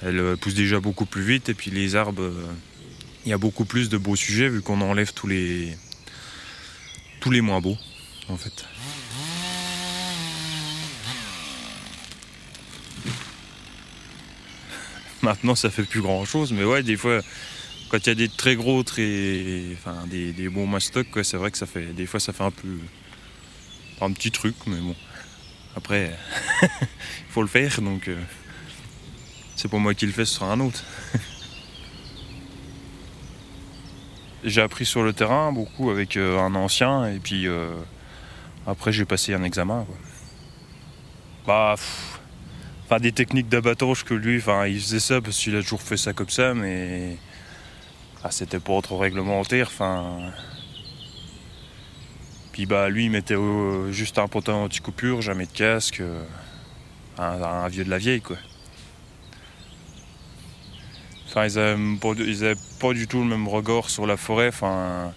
elle 0.03 0.37
pousse 0.39 0.55
déjà 0.55 0.81
beaucoup 0.81 1.07
plus 1.07 1.23
vite 1.23 1.49
et 1.49 1.55
puis 1.55 1.71
les 1.71 1.97
arbres, 1.97 2.31
il 3.25 3.31
y 3.31 3.33
a 3.33 3.39
beaucoup 3.39 3.65
plus 3.65 3.89
de 3.89 3.97
beaux 3.97 4.17
sujets 4.17 4.49
vu 4.49 4.61
qu'on 4.61 4.81
enlève 4.81 5.13
tous 5.15 5.29
les, 5.29 5.77
tous 7.21 7.31
les 7.31 7.41
moins 7.41 7.61
beaux 7.61 7.79
en 8.29 8.37
fait. 8.37 8.67
Maintenant, 15.23 15.55
ça 15.55 15.71
fait 15.71 15.85
plus 15.85 16.03
grand 16.03 16.25
chose, 16.25 16.53
mais 16.53 16.65
ouais, 16.65 16.83
des 16.83 16.97
fois, 16.97 17.21
quand 17.93 17.99
il 17.99 18.09
y 18.09 18.13
a 18.13 18.15
des 18.15 18.31
très 18.31 18.57
gros, 18.57 18.83
très, 18.83 19.61
enfin, 19.75 20.07
des, 20.07 20.49
bons 20.49 20.67
mastocs, 20.67 21.09
c'est 21.25 21.37
vrai 21.37 21.51
que 21.51 21.59
ça 21.59 21.67
fait, 21.67 21.93
des 21.93 22.07
fois, 22.07 22.21
ça 22.21 22.33
fait 22.33 22.43
un 22.43 22.51
peu, 22.51 22.79
un 24.01 24.11
petit 24.13 24.31
truc, 24.31 24.55
mais 24.67 24.79
bon. 24.79 24.97
Après, 25.77 26.11
il 26.63 26.69
faut 27.29 27.43
le 27.43 27.49
faire, 27.49 27.83
donc 27.83 28.09
euh, 28.09 28.17
c'est 29.57 29.71
pas 29.71 29.77
moi 29.77 29.93
qui 29.93 30.07
le 30.07 30.13
fais, 30.13 30.25
ce 30.25 30.37
sera 30.37 30.51
un 30.51 30.61
autre. 30.61 30.83
J'ai 34.45 34.63
appris 34.63 34.87
sur 34.87 35.03
le 35.03 35.13
terrain 35.13 35.53
beaucoup 35.53 35.91
avec 35.91 36.17
euh, 36.17 36.41
un 36.41 36.55
ancien, 36.55 37.13
et 37.13 37.19
puis 37.19 37.47
euh, 37.47 37.75
après, 38.67 38.91
j'ai 38.91 39.05
passé 39.05 39.35
un 39.35 39.43
examen. 39.43 39.87
Bah, 41.47 41.75
enfin, 42.87 43.01
des 43.01 43.13
techniques 43.13 43.51
d'abattage 43.51 44.03
que 44.05 44.15
lui, 44.15 44.39
enfin, 44.39 44.67
il 44.67 44.81
faisait 44.81 44.99
ça 44.99 45.21
parce 45.21 45.37
qu'il 45.37 45.55
a 45.57 45.63
toujours 45.63 45.83
fait 45.83 45.99
ça 45.99 46.15
comme 46.15 46.31
ça, 46.31 46.55
mais 46.55 47.19
ah, 48.25 48.31
c'était 48.31 48.61
pas 48.61 48.81
trop 48.83 48.99
réglementaire. 48.99 49.69
Enfin, 49.69 50.33
puis 52.53 52.67
bah, 52.67 52.89
lui, 52.91 53.07
il 53.07 53.11
mettait 53.11 53.35
euh, 53.35 53.91
juste 53.93 54.19
un 54.19 54.29
potin 54.29 54.53
anti-coupure, 54.53 55.23
jamais 55.23 55.47
de 55.47 55.53
casque, 55.53 56.01
euh, 56.01 56.23
un, 57.19 57.69
vieux 57.69 57.85
de 57.85 57.91
la 57.91 57.99
vieille, 57.99 58.21
quoi. 58.21 58.37
Enfin, 61.29 61.47
ils 61.47 61.59
avaient, 61.59 62.55
pas, 62.79 62.93
du 62.93 63.09
tout 63.09 63.21
le 63.21 63.25
même 63.25 63.49
regard 63.49 63.89
sur 63.89 64.07
la 64.07 64.19
forêt. 64.19 64.49
Enfin, 64.49 65.15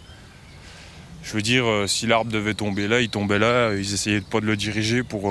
je 1.24 1.34
veux 1.34 1.42
dire, 1.42 1.66
euh, 1.66 1.88
si 1.88 2.08
l'arbre 2.08 2.32
devait 2.32 2.54
tomber 2.54 2.88
là, 2.88 3.02
il 3.02 3.10
tombait 3.10 3.40
là, 3.40 3.74
ils 3.74 3.94
essayaient 3.94 4.22
pas 4.22 4.40
de 4.40 4.46
le 4.46 4.56
diriger 4.56 5.04
pour 5.04 5.24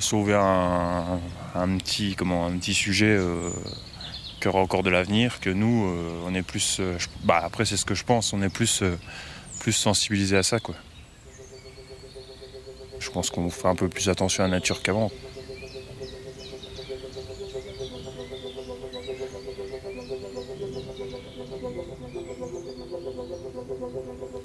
sauver 0.00 0.34
un, 0.34 1.18
petit, 1.76 2.14
comment, 2.16 2.46
un 2.46 2.56
petit 2.56 2.72
sujet 2.72 3.18
qu'il 4.42 4.50
y 4.50 4.54
aura 4.54 4.62
encore 4.62 4.82
de 4.82 4.90
l'avenir, 4.90 5.38
que 5.38 5.50
nous, 5.50 5.86
euh, 5.86 6.24
on 6.26 6.34
est 6.34 6.42
plus. 6.42 6.78
Euh, 6.80 6.98
bah, 7.22 7.40
après, 7.44 7.64
c'est 7.64 7.76
ce 7.76 7.84
que 7.84 7.94
je 7.94 8.02
pense, 8.02 8.32
on 8.32 8.42
est 8.42 8.48
plus, 8.48 8.82
euh, 8.82 8.98
plus 9.60 9.72
sensibilisé 9.72 10.36
à 10.36 10.42
ça, 10.42 10.58
quoi. 10.58 10.74
Je 12.98 13.10
pense 13.10 13.30
qu'on 13.30 13.48
fait 13.50 13.68
un 13.68 13.76
peu 13.76 13.88
plus 13.88 14.08
attention 14.08 14.42
à 14.42 14.48
la 14.48 14.54
nature 14.54 14.82
qu'avant. 14.82 15.12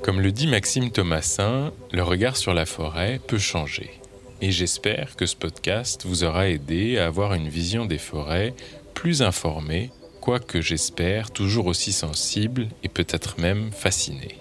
Comme 0.03 0.21
le 0.21 0.31
dit 0.31 0.47
Maxime 0.47 0.91
Thomasin, 0.91 1.73
le 1.91 2.03
regard 2.03 2.37
sur 2.37 2.53
la 2.53 2.67
forêt 2.67 3.19
peut 3.27 3.39
changer. 3.39 3.89
Et 4.41 4.51
j'espère 4.51 5.15
que 5.15 5.25
ce 5.25 5.35
podcast 5.35 6.05
vous 6.05 6.23
aura 6.23 6.49
aidé 6.49 6.99
à 6.99 7.07
avoir 7.07 7.33
une 7.33 7.49
vision 7.49 7.85
des 7.85 7.97
forêts 7.97 8.53
plus 8.97 9.21
informée, 9.21 9.91
quoique 10.21 10.59
j'espère 10.59 11.29
toujours 11.29 11.67
aussi 11.67 11.91
sensible 11.91 12.67
et 12.81 12.89
peut-être 12.89 13.39
même 13.39 13.71
fasciné. 13.71 14.39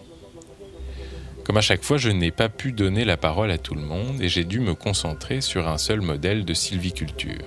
Comme 1.45 1.59
à 1.59 1.61
chaque 1.61 1.83
fois, 1.83 1.99
je 1.99 2.09
n'ai 2.09 2.31
pas 2.31 2.49
pu 2.49 2.73
donner 2.73 3.05
la 3.05 3.19
parole 3.19 3.51
à 3.51 3.59
tout 3.59 3.75
le 3.75 3.83
monde 3.83 4.23
et 4.23 4.31
j'ai 4.31 4.45
dû 4.45 4.61
me 4.61 4.75
concentrer 4.75 5.43
sur 5.43 5.69
un 5.69 5.77
seul 5.77 6.01
modèle 6.01 6.47
de 6.47 6.55
sylviculture, 6.55 7.45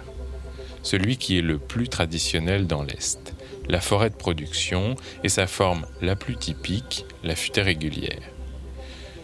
celui 0.83 1.17
qui 1.17 1.39
est 1.39 1.41
le 1.41 1.57
plus 1.57 1.89
traditionnel 1.89 2.67
dans 2.67 2.83
l'Est, 2.83 3.33
la 3.67 3.81
forêt 3.81 4.11
de 4.11 4.15
production 4.15 4.95
et 5.23 5.29
sa 5.29 5.47
forme 5.47 5.87
la 6.03 6.15
plus 6.15 6.35
typique, 6.35 7.07
la 7.23 7.35
futaie 7.35 7.63
régulière. 7.63 8.21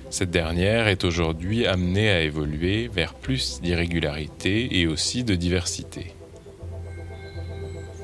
Cette 0.10 0.32
dernière 0.32 0.88
est 0.88 1.04
aujourd'hui 1.04 1.68
amenée 1.68 2.10
à 2.10 2.22
évoluer 2.22 2.88
vers 2.88 3.14
plus 3.14 3.62
d'irrégularité 3.62 4.80
et 4.80 4.88
aussi 4.88 5.24
de 5.24 5.36
diversité. 5.36 6.15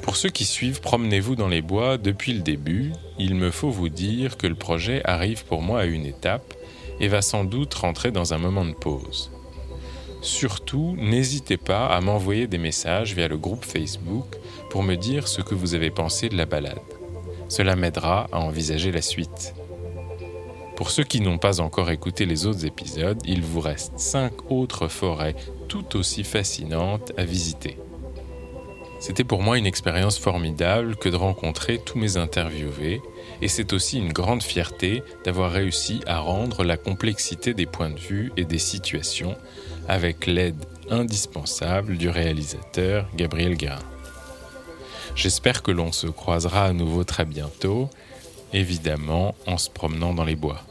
Pour 0.01 0.15
ceux 0.15 0.29
qui 0.29 0.45
suivent 0.45 0.81
Promenez-vous 0.81 1.35
dans 1.35 1.47
les 1.47 1.61
bois 1.61 1.97
depuis 1.97 2.33
le 2.33 2.41
début, 2.41 2.91
il 3.19 3.35
me 3.35 3.51
faut 3.51 3.69
vous 3.69 3.89
dire 3.89 4.37
que 4.37 4.47
le 4.47 4.55
projet 4.55 5.01
arrive 5.05 5.45
pour 5.45 5.61
moi 5.61 5.81
à 5.81 5.85
une 5.85 6.05
étape 6.05 6.53
et 6.99 7.07
va 7.07 7.21
sans 7.21 7.43
doute 7.43 7.73
rentrer 7.73 8.11
dans 8.11 8.33
un 8.33 8.37
moment 8.37 8.65
de 8.65 8.73
pause. 8.73 9.31
Surtout, 10.21 10.95
n'hésitez 10.97 11.57
pas 11.57 11.87
à 11.87 11.99
m'envoyer 12.01 12.47
des 12.47 12.59
messages 12.59 13.15
via 13.15 13.27
le 13.27 13.37
groupe 13.37 13.65
Facebook 13.65 14.37
pour 14.69 14.83
me 14.83 14.95
dire 14.95 15.27
ce 15.27 15.41
que 15.41 15.55
vous 15.55 15.73
avez 15.73 15.89
pensé 15.89 16.29
de 16.29 16.37
la 16.37 16.45
balade. 16.45 16.79
Cela 17.49 17.75
m'aidera 17.75 18.27
à 18.31 18.39
envisager 18.39 18.91
la 18.91 19.01
suite. 19.01 19.53
Pour 20.75 20.89
ceux 20.89 21.03
qui 21.03 21.21
n'ont 21.21 21.37
pas 21.37 21.59
encore 21.59 21.91
écouté 21.91 22.25
les 22.25 22.45
autres 22.45 22.65
épisodes, 22.65 23.21
il 23.25 23.41
vous 23.41 23.59
reste 23.59 23.93
5 23.97 24.51
autres 24.51 24.87
forêts 24.87 25.35
tout 25.67 25.95
aussi 25.95 26.23
fascinantes 26.23 27.11
à 27.17 27.23
visiter. 27.23 27.77
C'était 29.01 29.23
pour 29.23 29.41
moi 29.41 29.57
une 29.57 29.65
expérience 29.65 30.19
formidable 30.19 30.95
que 30.95 31.09
de 31.09 31.15
rencontrer 31.15 31.79
tous 31.79 31.97
mes 31.97 32.17
interviewés, 32.17 33.01
et 33.41 33.47
c'est 33.47 33.73
aussi 33.73 33.97
une 33.97 34.13
grande 34.13 34.43
fierté 34.43 35.01
d'avoir 35.25 35.51
réussi 35.51 36.01
à 36.05 36.19
rendre 36.19 36.63
la 36.63 36.77
complexité 36.77 37.55
des 37.55 37.65
points 37.65 37.89
de 37.89 37.97
vue 37.97 38.31
et 38.37 38.45
des 38.45 38.59
situations 38.59 39.35
avec 39.87 40.27
l'aide 40.27 40.63
indispensable 40.91 41.97
du 41.97 42.09
réalisateur 42.09 43.07
Gabriel 43.15 43.55
Guérin. 43.55 43.79
J'espère 45.15 45.63
que 45.63 45.71
l'on 45.71 45.91
se 45.91 46.05
croisera 46.05 46.65
à 46.65 46.73
nouveau 46.73 47.03
très 47.03 47.25
bientôt, 47.25 47.89
évidemment 48.53 49.33
en 49.47 49.57
se 49.57 49.71
promenant 49.71 50.13
dans 50.13 50.25
les 50.25 50.35
bois. 50.35 50.61